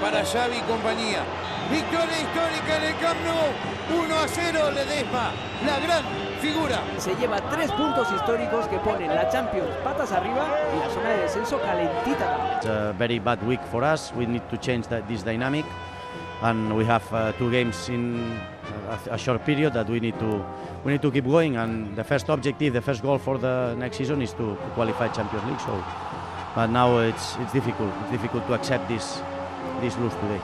para 0.01 0.25
Xavi 0.25 0.57
y 0.57 0.63
compañía. 0.63 1.23
Victoria 1.71 2.19
histórica 2.19 2.77
en 2.79 2.85
el 2.85 2.97
Camp 2.99 3.21
Nou. 3.25 3.81
1 3.91 4.15
a 4.15 4.29
0 4.29 4.71
Ledesma. 4.71 5.31
La 5.67 5.79
gran 5.79 6.05
figura. 6.41 6.81
Se 6.99 7.15
lleva 7.17 7.41
tres 7.51 7.71
puntos 7.73 8.11
históricos 8.13 8.67
que 8.69 8.79
ponen 8.79 9.15
la 9.15 9.29
Champions 9.29 9.69
patas 9.85 10.13
arriba 10.13 10.49
y 10.75 10.79
la 10.79 10.91
zona 10.91 11.11
de 11.11 11.23
descenso 11.23 11.61
calentita. 11.61 12.57
It's 12.57 12.67
a 12.67 12.93
very 12.99 13.19
bad 13.19 13.43
week 13.47 13.61
for 13.71 13.85
us. 13.85 14.13
We 14.17 14.27
need 14.27 14.43
to 14.51 14.57
change 14.57 14.89
that, 14.89 15.07
this 15.07 15.23
dynamic. 15.23 15.65
And 16.43 16.75
we 16.75 16.85
have 16.87 17.05
uh, 17.13 17.33
two 17.33 17.51
games 17.51 17.89
in 17.91 18.41
a, 18.89 19.15
a, 19.15 19.19
short 19.19 19.45
period 19.45 19.75
that 19.75 19.91
we 19.91 20.01
need 20.01 20.19
to 20.21 20.43
we 20.85 20.93
need 20.93 21.03
to 21.03 21.11
keep 21.11 21.27
going. 21.27 21.57
And 21.57 21.95
the 21.95 22.05
first 22.05 22.29
objective, 22.31 22.73
the 22.73 22.81
first 22.81 23.03
goal 23.03 23.19
for 23.19 23.37
the 23.37 23.75
next 23.77 23.99
season 23.99 24.23
is 24.23 24.33
to, 24.33 24.57
to 24.57 24.71
qualify 24.75 25.09
Champions 25.09 25.45
League. 25.45 25.61
So, 25.61 25.85
but 26.55 26.69
now 26.69 26.99
it's 26.99 27.37
it's 27.41 27.53
difficult. 27.53 27.93
It's 28.03 28.13
difficult 28.13 28.47
to 28.47 28.55
accept 28.55 28.89
this 28.89 29.21
this 29.81 29.97
lose 29.97 30.15
today. 30.17 30.41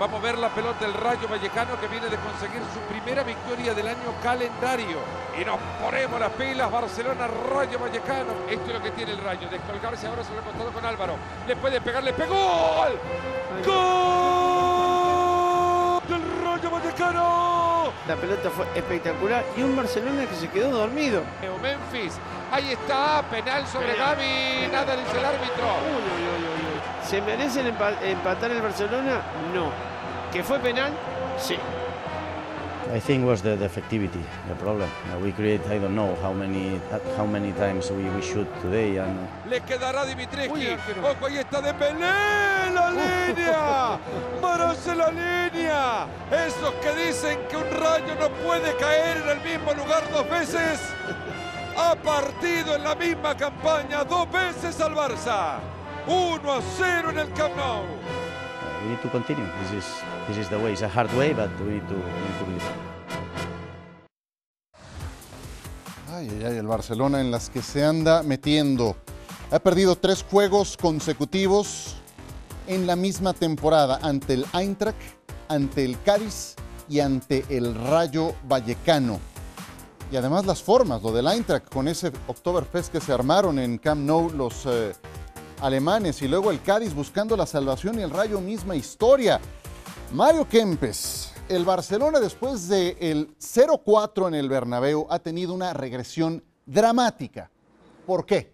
Va 0.00 0.06
a 0.06 0.08
mover 0.08 0.36
la 0.38 0.48
pelota 0.48 0.84
el 0.84 0.92
Rayo 0.92 1.28
Vallecano 1.28 1.78
que 1.80 1.86
viene 1.86 2.08
de 2.08 2.16
conseguir 2.16 2.60
su 2.74 2.80
primera 2.92 3.22
victoria 3.22 3.72
del 3.74 3.86
año 3.86 4.12
calendario. 4.22 4.98
Y 5.40 5.44
nos 5.44 5.58
ponemos 5.80 6.18
las 6.18 6.32
pilas, 6.32 6.70
Barcelona, 6.70 7.28
Rayo 7.28 7.78
Vallecano. 7.78 8.32
Esto 8.50 8.66
es 8.66 8.72
lo 8.72 8.82
que 8.82 8.90
tiene 8.90 9.12
el 9.12 9.18
Rayo, 9.18 9.48
descolgarse 9.48 10.08
ahora 10.08 10.24
se 10.24 10.34
lo 10.34 10.40
ha 10.40 10.42
contado 10.42 10.72
con 10.72 10.84
Álvaro. 10.84 11.14
Le 11.46 11.54
puede 11.56 11.80
pegar, 11.80 12.02
le 12.02 12.12
pegó. 12.12 12.34
¡Gol! 12.34 12.98
¡Gol! 13.64 13.74
Del 16.08 16.22
Rayo 16.44 16.70
Vallecano. 16.70 17.92
La 18.08 18.16
pelota 18.16 18.50
fue 18.50 18.66
espectacular 18.74 19.44
y 19.56 19.62
un 19.62 19.76
Barcelona 19.76 20.26
que 20.26 20.34
se 20.34 20.48
quedó 20.50 20.70
dormido. 20.70 21.22
Memphis, 21.62 22.18
ahí 22.50 22.72
está, 22.72 23.22
penal 23.30 23.66
sobre 23.68 23.94
Gaby, 23.94 24.68
nada 24.70 24.96
dice 24.96 25.18
el 25.18 25.24
árbitro. 25.24 25.64
¿Se 27.06 27.20
merecen 27.20 27.66
empatar 27.66 28.50
el 28.50 28.62
Barcelona? 28.62 29.20
No. 29.54 29.70
¿Que 30.32 30.42
fue 30.42 30.58
penal? 30.58 30.92
Sí. 31.38 31.56
I 32.94 33.00
think 33.00 33.26
was 33.26 33.42
the, 33.42 33.56
the 33.56 33.64
effectivity 33.64 34.20
the 34.46 34.54
problem. 34.54 34.88
We 35.22 35.32
create 35.32 35.60
I 35.70 35.78
don't 35.78 35.94
know 35.94 36.14
how 36.22 36.32
many 36.32 36.80
how 37.16 37.26
many 37.26 37.52
times 37.52 37.90
we, 37.90 38.04
we 38.04 38.20
shoot 38.22 38.46
today 38.62 38.98
and 38.98 39.18
le 39.48 39.60
quedará 39.60 40.04
Dimitrescu. 40.04 40.54
Ojo 41.02 41.26
ahí 41.26 41.38
está 41.38 41.60
de 41.60 41.72
Pelé 41.74 42.00
la 42.72 42.90
línea. 42.90 43.98
Marose 44.42 44.94
la 44.94 45.10
línea. 45.10 46.06
Esos 46.30 46.72
que 46.82 47.06
dicen 47.06 47.38
que 47.48 47.56
un 47.56 47.70
rayo 47.70 48.14
no 48.20 48.28
puede 48.44 48.76
caer 48.76 49.16
en 49.16 49.28
el 49.30 49.40
mismo 49.40 49.72
lugar 49.72 50.02
dos 50.12 50.28
veces. 50.28 50.80
Ha 51.76 51.96
partido 51.96 52.76
en 52.76 52.84
la 52.84 52.94
misma 52.94 53.36
campaña 53.36 54.04
dos 54.04 54.30
veces 54.30 54.80
al 54.80 54.94
Barça. 54.94 55.58
1 56.06 56.52
a 56.52 56.60
0 56.60 57.10
en 57.10 57.18
el 57.18 57.32
Camp 57.32 57.56
Nou. 57.56 57.82
Uh, 57.82 58.82
we 58.82 58.90
need 58.90 59.00
to 59.00 59.08
continue. 59.08 59.46
This 59.62 59.84
is 59.84 59.86
this 60.28 60.36
is 60.36 60.48
the 60.50 60.58
way. 60.58 60.72
It's 60.72 60.82
a 60.82 60.88
hard 60.88 61.10
way, 61.16 61.32
but 61.32 61.48
we 61.60 61.74
need 61.74 61.88
to 61.88 61.94
we 61.94 62.00
need 62.00 62.38
to 62.38 62.44
believe. 62.44 62.62
Ay, 66.12 66.28
Ay, 66.28 66.38
ay, 66.40 66.44
ay, 66.44 66.56
el 66.58 66.66
Barcelona 66.66 67.20
en 67.20 67.30
las 67.30 67.48
que 67.48 67.62
se 67.62 67.84
anda 67.84 68.22
metiendo. 68.22 68.96
Ha 69.50 69.58
perdido 69.60 69.96
tres 69.96 70.22
juegos 70.22 70.76
consecutivos 70.76 71.96
en 72.66 72.86
la 72.86 72.96
misma 72.96 73.32
temporada 73.32 73.98
ante 74.02 74.34
el 74.34 74.46
Eintracht, 74.52 74.98
ante 75.48 75.84
el 75.84 76.00
Cádiz 76.02 76.54
y 76.88 77.00
ante 77.00 77.44
el 77.48 77.74
Rayo 77.74 78.34
Vallecano. 78.46 79.20
Y 80.12 80.16
además 80.16 80.44
las 80.44 80.62
formas, 80.62 81.02
lo 81.02 81.12
del 81.12 81.26
Eintracht 81.28 81.72
con 81.72 81.88
ese 81.88 82.12
Oktoberfest 82.26 82.92
que 82.92 83.00
se 83.00 83.12
armaron 83.12 83.58
en 83.58 83.78
Camp 83.78 84.02
Nou 84.02 84.30
los 84.30 84.66
eh, 84.66 84.92
alemanes 85.60 86.22
y 86.22 86.28
luego 86.28 86.50
el 86.50 86.62
Cádiz 86.62 86.94
buscando 86.94 87.36
la 87.36 87.46
salvación 87.46 87.98
y 87.98 88.02
el 88.02 88.10
Rayo 88.10 88.40
misma 88.40 88.76
historia. 88.76 89.40
Mario 90.12 90.48
Kempes, 90.48 91.32
el 91.48 91.64
Barcelona 91.64 92.20
después 92.20 92.68
del 92.68 93.36
0-4 93.38 94.28
en 94.28 94.34
el 94.34 94.48
Bernabéu 94.48 95.06
ha 95.10 95.18
tenido 95.18 95.54
una 95.54 95.72
regresión 95.72 96.42
dramática. 96.66 97.50
¿Por 98.06 98.24
qué? 98.26 98.52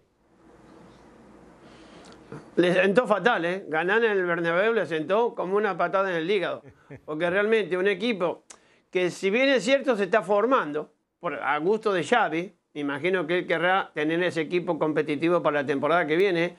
Le 2.57 2.75
sentó 2.75 3.07
fatal, 3.07 3.45
¿eh? 3.45 3.65
Ganar 3.69 4.05
en 4.05 4.13
el 4.13 4.25
Bernabéu 4.25 4.73
le 4.73 4.87
sentó 4.87 5.35
como 5.35 5.57
una 5.57 5.77
patada 5.77 6.11
en 6.11 6.17
el 6.17 6.31
hígado. 6.31 6.63
Porque 7.05 7.29
realmente 7.29 7.77
un 7.77 7.89
equipo 7.89 8.45
que 8.91 9.11
si 9.11 9.31
bien 9.31 9.49
es 9.49 9.65
cierto 9.65 9.97
se 9.97 10.05
está 10.05 10.23
formando, 10.23 10.93
por, 11.21 11.35
a 11.35 11.57
gusto 11.59 11.93
de 11.93 12.05
Xavi, 12.05 12.53
imagino 12.75 13.27
que 13.27 13.39
él 13.39 13.47
querrá 13.47 13.91
tener 13.95 14.23
ese 14.23 14.43
equipo 14.43 14.79
competitivo 14.79 15.43
para 15.43 15.63
la 15.63 15.67
temporada 15.67 16.07
que 16.07 16.17
viene, 16.17 16.57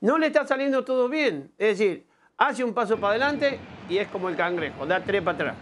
no 0.00 0.18
le 0.18 0.26
está 0.26 0.46
saliendo 0.46 0.84
todo 0.84 1.08
bien. 1.08 1.52
Es 1.58 1.78
decir, 1.78 2.06
hace 2.36 2.64
un 2.64 2.74
paso 2.74 2.96
para 2.96 3.10
adelante 3.10 3.58
y 3.88 3.98
es 3.98 4.08
como 4.08 4.28
el 4.28 4.36
cangrejo, 4.36 4.86
da 4.86 5.00
tres 5.00 5.22
para 5.22 5.36
atrás. 5.36 5.56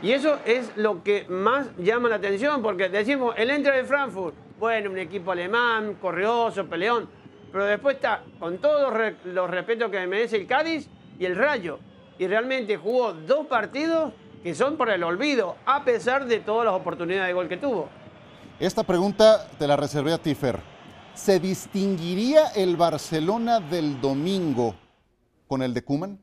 Y 0.00 0.12
eso 0.12 0.38
es 0.44 0.76
lo 0.76 1.02
que 1.02 1.26
más 1.28 1.68
llama 1.76 2.08
la 2.08 2.16
atención, 2.16 2.62
porque 2.62 2.88
decimos, 2.88 3.34
el 3.36 3.50
entra 3.50 3.74
de 3.74 3.84
Frankfurt, 3.84 4.34
bueno, 4.58 4.90
un 4.90 4.98
equipo 4.98 5.32
alemán, 5.32 5.94
correoso, 6.00 6.66
peleón, 6.66 7.08
pero 7.50 7.64
después 7.64 7.96
está 7.96 8.22
con 8.38 8.58
todos 8.58 8.92
los 9.24 9.50
respetos 9.50 9.90
que 9.90 10.06
merece 10.06 10.36
el 10.36 10.46
Cádiz 10.46 10.88
y 11.18 11.24
el 11.24 11.34
Rayo. 11.34 11.80
Y 12.18 12.26
realmente 12.26 12.76
jugó 12.76 13.12
dos 13.12 13.46
partidos 13.46 14.12
que 14.42 14.54
son 14.54 14.76
por 14.76 14.90
el 14.90 15.02
olvido, 15.02 15.56
a 15.66 15.84
pesar 15.84 16.26
de 16.26 16.40
todas 16.40 16.66
las 16.66 16.74
oportunidades 16.74 17.28
de 17.28 17.32
gol 17.32 17.48
que 17.48 17.56
tuvo. 17.56 17.88
Esta 18.60 18.82
pregunta 18.82 19.48
te 19.58 19.66
la 19.66 19.76
reservé 19.76 20.12
a 20.12 20.18
Tifer. 20.18 20.60
¿Se 21.18 21.40
distinguiría 21.40 22.52
el 22.54 22.76
Barcelona 22.76 23.58
del 23.58 24.00
domingo 24.00 24.76
con 25.48 25.62
el 25.62 25.74
de 25.74 25.82
Kuman? 25.82 26.16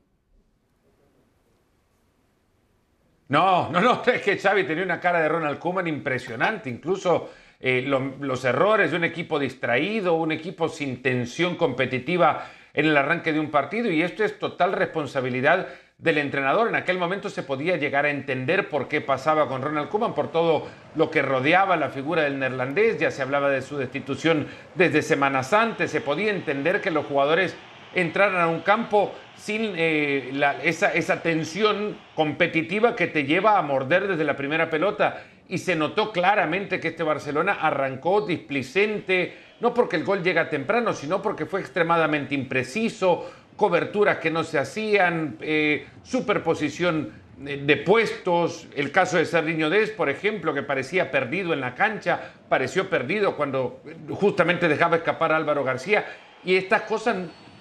No, 3.28 3.70
no, 3.70 3.82
no, 3.82 4.02
es 4.08 4.22
que 4.22 4.38
Xavi 4.38 4.64
tenía 4.64 4.86
una 4.86 5.02
cara 5.02 5.20
de 5.20 5.28
Ronald 5.28 5.60
Koeman 5.60 5.88
impresionante, 5.88 6.70
incluso 6.70 7.30
eh, 7.60 7.82
los 7.82 8.46
errores 8.46 8.92
de 8.92 8.98
un 8.98 9.04
equipo 9.04 9.38
distraído, 9.38 10.14
un 10.14 10.32
equipo 10.32 10.70
sin 10.70 11.02
tensión 11.02 11.56
competitiva 11.56 12.48
en 12.74 12.86
el 12.86 12.96
arranque 12.96 13.34
de 13.34 13.42
un 13.42 13.52
partido 13.52 13.92
y 13.92 14.02
esto 14.02 14.24
es 14.24 14.40
total 14.40 14.72
responsabilidad 14.72 15.68
del 15.98 16.18
entrenador. 16.18 16.68
En 16.68 16.76
aquel 16.76 16.98
momento 16.98 17.30
se 17.30 17.44
podía 17.44 17.78
llegar 17.78 18.06
a 18.06 18.10
entender 18.10 18.70
por 18.70 18.88
qué 18.88 19.02
pasaba 19.02 19.48
con 19.48 19.62
Ronald 19.62 19.90
Koeman, 19.90 20.14
por 20.14 20.32
todo 20.32 20.68
lo 20.96 21.10
que 21.10 21.22
rodeaba 21.22 21.78
la 21.78 21.90
figura 21.90 22.24
del 22.24 22.40
neerlandés, 22.40 23.00
ya 23.00 23.12
se 23.12 23.22
hablaba 23.22 23.50
de 23.50 23.62
su 23.62 23.78
destitución 23.78 24.48
desde 24.76 25.02
semanas 25.02 25.54
antes, 25.54 25.92
se 25.92 26.02
podía 26.02 26.32
entender 26.32 26.82
que 26.82 26.92
los 26.92 27.06
jugadores 27.06 27.56
entraran 27.94 28.42
a 28.42 28.48
un 28.48 28.60
campo 28.60 29.14
sin 29.38 29.74
eh, 29.76 30.32
esa, 30.64 30.94
esa 30.94 31.22
tensión 31.22 31.98
competitiva 32.14 32.96
que 32.96 33.08
te 33.08 33.24
lleva 33.24 33.58
a 33.58 33.62
morder 33.62 34.08
desde 34.08 34.26
la 34.26 34.36
primera 34.36 34.70
pelota. 34.70 35.24
Y 35.48 35.60
se 35.60 35.76
notó 35.76 36.12
claramente 36.12 36.80
que 36.80 36.90
este 36.90 37.04
Barcelona 37.04 37.60
arrancó 37.62 38.22
displicente, 38.22 39.38
no 39.62 39.74
porque 39.74 39.96
el 39.96 40.04
gol 40.04 40.24
llega 40.24 40.50
temprano, 40.50 40.94
sino 40.94 41.22
porque 41.22 41.46
fue 41.46 41.62
extremadamente 41.62 42.34
impreciso, 42.34 43.32
coberturas 43.56 44.18
que 44.18 44.32
no 44.32 44.44
se 44.44 44.60
hacían, 44.60 45.38
eh, 45.42 45.88
superposición 46.04 47.24
de 47.38 47.78
puestos, 47.78 48.68
el 48.76 48.92
caso 48.92 49.18
de 49.18 49.26
Sardiño 49.26 49.70
Dez, 49.70 49.92
por 49.92 50.10
ejemplo, 50.10 50.54
que 50.54 50.64
parecía 50.64 51.12
perdido 51.12 51.52
en 51.52 51.60
la 51.60 51.76
cancha, 51.76 52.32
pareció 52.48 52.90
perdido 52.90 53.36
cuando 53.36 53.82
justamente 54.10 54.70
dejaba 54.70 54.98
escapar 54.98 55.34
a 55.34 55.38
Álvaro 55.38 55.64
García, 55.64 56.06
y 56.46 56.56
estas 56.56 56.84
cosas 56.84 57.18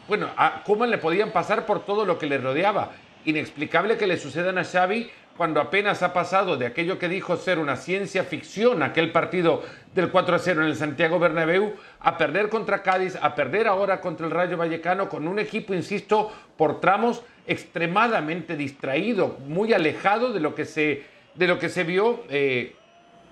bueno, 0.07 0.29
a 0.37 0.63
le 0.87 0.99
podían 0.99 1.31
pasar 1.31 1.67
por 1.67 1.85
todo 1.85 2.05
lo 2.05 2.19
que 2.19 2.27
le 2.27 2.39
rodeaba. 2.39 2.93
Inexplicable 3.25 3.97
que 3.97 4.07
le 4.07 4.19
sucedan 4.19 4.59
a 4.59 4.65
Xavi 4.65 5.11
cuando 5.37 5.61
apenas 5.61 6.03
ha 6.03 6.13
pasado 6.13 6.57
de 6.57 6.67
aquello 6.67 6.99
que 6.99 7.09
dijo 7.09 7.37
ser 7.37 7.59
una 7.59 7.77
ciencia 7.77 8.23
ficción, 8.25 8.83
aquel 8.83 9.11
partido 9.13 9.63
del 9.95 10.11
4 10.11 10.37
a 10.37 10.39
0 10.39 10.63
en 10.63 10.69
el 10.69 10.77
Santiago 10.77 11.19
Bernabéu, 11.19 11.75
a 12.05 12.17
perder 12.17 12.49
contra 12.49 12.83
Cádiz, 12.83 13.17
a 13.21 13.35
perder 13.35 13.67
ahora 13.67 14.01
contra 14.01 14.27
el 14.27 14.33
Rayo 14.33 14.57
Vallecano, 14.57 15.09
con 15.09 15.27
un 15.27 15.39
equipo, 15.39 15.75
insisto, 15.75 16.31
por 16.57 16.81
tramos 16.81 17.23
extremadamente 17.47 18.57
distraído, 18.57 19.39
muy 19.47 19.73
alejado 19.73 20.33
de 20.33 20.41
lo 20.41 20.55
que 20.55 20.65
se, 20.65 21.03
de 21.35 21.47
lo 21.49 21.59
que 21.59 21.69
se 21.69 21.83
vio. 21.85 22.25
Eh, 22.29 22.77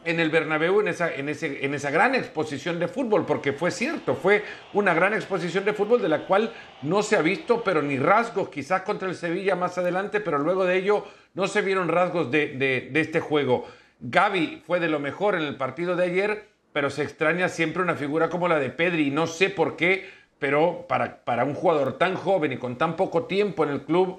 en 0.05 0.21
el 0.21 0.31
Bernabéu 0.31 0.81
en 0.81 0.89
esa, 0.89 1.15
en, 1.15 1.29
ese, 1.29 1.65
en 1.65 1.75
esa 1.75 1.91
gran 1.91 2.15
exposición 2.15 2.79
de 2.79 2.89
fútbol, 2.89 3.25
porque 3.25 3.53
fue 3.53 3.71
cierto, 3.71 4.15
fue 4.15 4.45
una 4.73 4.95
gran 4.95 5.15
exposición 5.15 5.65
de 5.65 5.73
fútbol 5.73 6.03
de 6.03 6.09
la 6.09 6.27
cual 6.27 6.53
no 6.83 7.03
se 7.03 7.17
ha 7.17 7.23
visto, 7.23 7.63
pero 7.63 7.83
ni 7.83 7.99
rasgos, 7.99 8.49
quizás 8.49 8.83
contra 8.83 9.09
el 9.09 9.15
Sevilla 9.15 9.55
más 9.55 9.79
adelante, 9.79 10.21
pero 10.21 10.39
luego 10.39 10.65
de 10.65 10.77
ello 10.77 11.05
no 11.35 11.47
se 11.47 11.63
vieron 11.63 11.89
rasgos 11.89 12.31
de, 12.31 12.91
este 12.95 13.21
juego. 13.21 13.67
Gaby 14.01 14.63
fue 14.67 14.81
de 14.81 14.89
lo 14.89 14.99
mejor 14.99 15.37
en 15.37 15.43
el 15.43 15.57
partido 15.57 15.95
de 15.95 16.05
ayer, 16.05 16.49
pero 16.73 16.91
se 16.91 17.03
extraña 17.03 17.49
siempre 17.49 17.83
una 17.83 17.95
figura 17.95 18.29
como 18.29 18.49
la 18.49 18.59
de 18.59 18.71
Pedri, 18.71 19.09
y 19.09 19.11
no 19.11 19.27
sé 19.27 19.51
por 19.51 19.77
qué, 19.77 20.09
pero 20.39 20.87
para, 20.89 21.25
para 21.25 21.45
un 21.45 21.55
jugador 21.55 21.99
tan 21.99 22.15
joven 22.15 22.53
y 22.53 22.59
con 22.59 22.77
tan 22.77 22.97
poco 22.97 23.25
tiempo 23.25 23.65
en 23.65 23.71
el 23.71 23.83
club, 23.83 24.19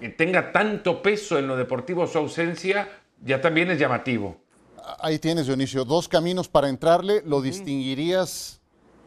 que 0.00 0.08
tenga 0.08 0.52
tanto 0.52 1.02
peso 1.02 1.38
en 1.38 1.46
lo 1.46 1.56
deportivo 1.56 2.06
su 2.06 2.18
ausencia, 2.18 2.88
ya 3.22 3.40
también 3.40 3.70
es 3.70 3.78
llamativo 3.78 4.42
ahí 5.00 5.18
tienes, 5.18 5.46
Dionisio, 5.46 5.84
dos 5.84 6.08
caminos 6.08 6.48
para 6.48 6.68
entrarle. 6.68 7.22
¿Lo 7.24 7.40
distinguirías 7.40 8.60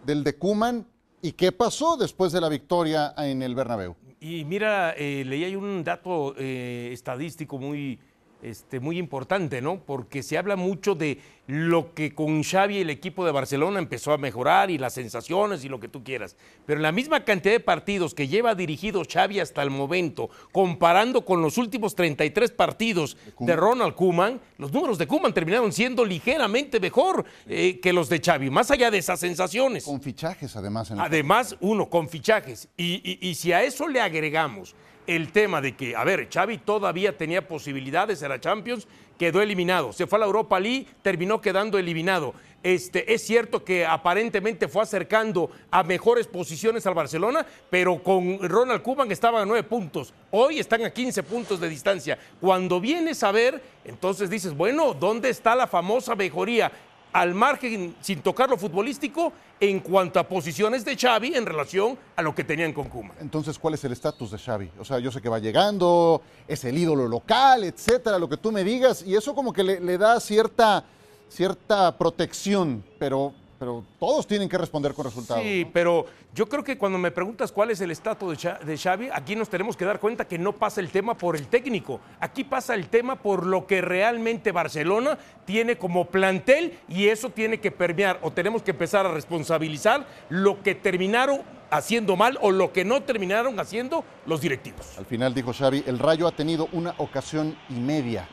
del 0.06 0.24
de 0.24 0.36
Cuman? 0.38 0.88
¿Y 1.22 1.34
qué 1.34 1.52
pasó 1.52 1.98
después 1.98 2.32
de 2.32 2.42
la 2.42 2.50
victoria 2.50 3.14
en 3.18 3.42
el 3.42 3.56
Bernabéu? 3.56 3.96
Y 4.20 4.46
mira, 4.46 4.94
eh, 4.98 5.24
leí 5.26 5.44
ahí 5.44 5.56
un 5.56 5.84
dato 5.84 6.36
eh, 6.38 6.90
estadístico 6.92 7.58
muy, 7.58 8.00
este, 8.46 8.80
muy 8.80 9.00
importante, 9.00 9.60
¿no? 9.60 9.80
Porque 9.80 10.22
se 10.22 10.38
habla 10.38 10.56
mucho 10.56 10.94
de 10.94 11.20
lo 11.48 11.94
que 11.94 12.14
con 12.14 12.44
Xavi 12.44 12.78
el 12.78 12.90
equipo 12.92 13.26
de 13.26 13.32
Barcelona 13.32 13.80
empezó 13.80 14.14
a 14.14 14.18
mejorar 14.18 14.70
y 14.70 14.78
las 14.78 14.94
sensaciones 14.94 15.66
y 15.66 15.70
lo 15.70 15.80
que 15.80 15.88
tú 15.88 16.04
quieras. 16.04 16.36
Pero 16.66 16.78
en 16.78 16.84
la 16.84 16.92
misma 16.92 17.24
cantidad 17.24 17.54
de 17.54 17.60
partidos 17.60 18.14
que 18.14 18.28
lleva 18.28 18.54
dirigido 18.54 19.02
Xavi 19.04 19.40
hasta 19.40 19.64
el 19.64 19.72
momento, 19.72 20.30
comparando 20.52 21.26
con 21.26 21.42
los 21.42 21.58
últimos 21.58 21.96
33 21.96 22.52
partidos 22.52 23.18
de, 23.40 23.56
Ronald 23.56 23.96
Koeman, 23.96 24.40
los 24.60 24.72
números 24.72 25.00
de 25.00 25.08
Koeman 25.08 25.34
terminaron 25.34 25.72
siendo 25.72 26.06
ligeramente 26.06 26.80
mejor 26.80 27.26
eh, 27.48 27.80
que 27.80 27.94
los 27.94 28.10
de 28.10 28.20
Xavi, 28.20 28.52
más 28.52 28.70
allá 28.70 28.92
de 28.92 29.00
esas 29.00 29.20
sensaciones. 29.20 29.86
Con 29.86 30.02
fichajes, 30.02 30.56
además. 30.56 30.92
además, 30.92 31.58
uno, 31.62 31.90
con 31.90 32.10
fichajes. 32.10 32.70
y 32.78 33.36
si 33.36 33.52
a 33.52 33.64
eso 33.64 33.88
le 33.88 34.02
agregamos 34.02 34.76
el 35.08 35.32
tema 35.32 35.62
de 35.62 35.76
que, 35.76 35.96
a 35.96 36.04
ver, 36.04 36.30
Xavi 36.32 36.58
todavía 36.60 37.18
tenía 37.18 37.48
posibilidades, 37.48 38.22
era 38.22 38.40
Champions, 38.40 38.88
quedó 39.18 39.42
eliminado. 39.42 39.94
Se 39.94 40.08
fue 40.08 40.18
a 40.18 40.22
la 40.22 40.26
Europa 40.26 40.60
League, 40.60 40.88
terminó 41.02 41.42
quedando 41.42 41.78
eliminado. 41.78 42.34
Este, 42.64 43.14
es 43.14 43.22
cierto 43.22 43.64
que 43.64 43.86
aparentemente 43.86 44.68
fue 44.68 44.82
acercando 44.82 45.52
a 45.70 45.84
mejores 45.84 46.26
posiciones 46.26 46.86
al 46.88 46.96
Barcelona, 46.96 47.46
pero 47.70 48.02
con 48.02 48.40
Ronald 48.42 48.82
Koeman 48.82 49.12
estaban 49.12 49.44
a 49.44 49.46
nueve 49.46 49.62
puntos. 49.62 50.14
Hoy 50.32 50.60
están 50.60 50.84
a 50.84 50.90
15 50.90 51.22
puntos 51.24 51.60
de 51.60 51.70
distancia. 51.70 52.18
Cuando 52.42 52.82
vienes 52.82 53.22
a 53.22 53.32
ver, 53.32 53.62
entonces 53.84 54.32
dices, 54.32 54.58
bueno, 54.58 54.96
¿dónde 54.96 55.30
está 55.30 55.56
la 55.56 55.68
famosa 55.68 56.16
mejoría? 56.16 56.72
Al 57.16 57.34
margen, 57.34 57.96
sin 58.02 58.20
tocar 58.20 58.50
lo 58.50 58.58
futbolístico, 58.58 59.32
en 59.58 59.80
cuanto 59.80 60.20
a 60.20 60.28
posiciones 60.28 60.84
de 60.84 60.98
Xavi 60.98 61.34
en 61.34 61.46
relación 61.46 61.98
a 62.14 62.22
lo 62.22 62.36
que 62.36 62.44
tenían 62.44 62.74
con 62.74 62.90
Kuma. 62.90 63.14
Entonces, 63.22 63.58
¿cuál 63.58 63.76
es 63.76 63.84
el 63.86 63.94
estatus 63.94 64.32
de 64.32 64.38
Xavi? 64.38 64.70
O 64.78 64.84
sea, 64.84 65.00
yo 65.00 65.14
sé 65.14 65.22
que 65.22 65.30
va 65.30 65.40
llegando, 65.40 66.22
es 66.46 66.66
el 66.66 66.78
ídolo 66.78 67.08
local, 67.08 67.64
etcétera, 67.64 68.20
lo 68.20 68.28
que 68.28 68.36
tú 68.36 68.52
me 68.52 68.66
digas, 68.66 69.02
y 69.02 69.16
eso 69.16 69.34
como 69.34 69.54
que 69.54 69.64
le, 69.64 69.80
le 69.80 69.98
da 69.98 70.20
cierta, 70.20 70.84
cierta 71.30 71.98
protección, 71.98 72.84
pero 73.00 73.34
pero 73.58 73.84
todos 74.00 74.28
tienen 74.28 74.50
que 74.50 74.58
responder 74.58 74.94
con 74.94 75.06
resultados. 75.06 75.44
Sí, 75.44 75.68
pero 75.72 76.06
yo 76.34 76.48
creo 76.48 76.64
que 76.64 76.78
cuando 76.78 76.98
me 76.98 77.12
preguntas 77.12 77.52
cuál 77.52 77.72
es 77.72 77.82
el 77.82 77.92
estatus 77.92 78.38
de 78.66 78.78
Xavi, 78.78 79.10
aquí 79.14 79.36
nos 79.36 79.50
tenemos 79.50 79.78
que 79.78 79.86
dar 79.86 80.00
cuenta 80.00 80.28
que 80.28 80.38
no 80.38 80.54
pasa 80.54 80.82
el 80.82 80.90
tema 80.90 81.18
por 81.18 81.36
el 81.36 81.48
técnico, 81.48 82.00
aquí 82.20 82.44
pasa 82.44 82.76
el 82.76 82.88
tema 82.88 83.16
por 83.16 83.46
lo 83.46 83.66
que 83.66 83.82
realmente 83.82 84.52
Barcelona 84.52 85.18
tiene 85.46 85.78
como 85.78 86.06
plantel 86.06 86.78
y 86.88 87.08
eso 87.08 87.30
tiene 87.30 87.60
que 87.60 87.72
permear 87.72 88.20
o 88.22 88.32
tenemos 88.32 88.62
que 88.62 88.72
empezar 88.72 89.06
a 89.06 89.12
responsabilizar 89.12 90.06
lo 90.30 90.62
que 90.62 90.76
terminaron 90.76 91.42
haciendo 91.70 92.16
mal 92.16 92.38
o 92.42 92.52
lo 92.52 92.72
que 92.72 92.86
no 92.86 93.04
terminaron 93.04 93.60
haciendo 93.60 94.04
los 94.26 94.42
directivos. 94.42 94.98
Al 94.98 95.06
final 95.06 95.34
dijo 95.34 95.54
Xavi, 95.54 95.84
el 95.88 96.00
Rayo 96.00 96.28
ha 96.28 96.32
tenido 96.32 96.68
una 96.72 96.94
ocasión 96.98 97.58
y 97.70 97.74
media 97.74 98.28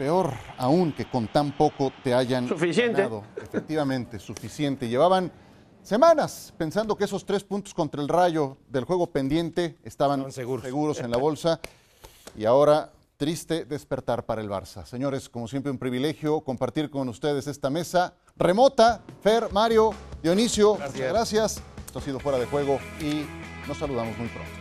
peor 0.00 0.32
aún 0.56 0.92
que 0.92 1.04
con 1.04 1.28
tan 1.28 1.52
poco 1.52 1.92
te 2.02 2.14
hayan 2.14 2.48
Suficiente. 2.48 3.02
ganado. 3.02 3.22
Efectivamente, 3.36 4.18
suficiente. 4.18 4.88
Llevaban 4.88 5.30
semanas 5.82 6.54
pensando 6.56 6.96
que 6.96 7.04
esos 7.04 7.26
tres 7.26 7.44
puntos 7.44 7.74
contra 7.74 8.00
el 8.00 8.08
Rayo 8.08 8.56
del 8.70 8.84
juego 8.84 9.08
pendiente 9.08 9.76
estaban 9.84 10.32
seguros. 10.32 11.00
en 11.00 11.10
la 11.10 11.18
bolsa 11.18 11.60
y 12.34 12.46
ahora 12.46 12.90
triste 13.18 13.66
despertar 13.66 14.24
para 14.24 14.40
el 14.40 14.48
Barça. 14.48 14.86
Señores, 14.86 15.28
como 15.28 15.46
siempre 15.46 15.70
un 15.70 15.76
privilegio 15.76 16.40
compartir 16.40 16.88
con 16.88 17.06
ustedes 17.10 17.46
esta 17.46 17.68
mesa 17.68 18.14
remota. 18.36 19.02
Fer, 19.22 19.52
Mario, 19.52 19.90
Dionisio, 20.22 20.76
gracias. 20.76 21.12
gracias. 21.12 21.62
Esto 21.84 21.98
ha 21.98 22.02
sido 22.02 22.18
fuera 22.20 22.38
de 22.38 22.46
juego 22.46 22.78
y 23.02 23.26
nos 23.68 23.76
saludamos 23.76 24.16
muy 24.16 24.28
pronto. 24.28 24.59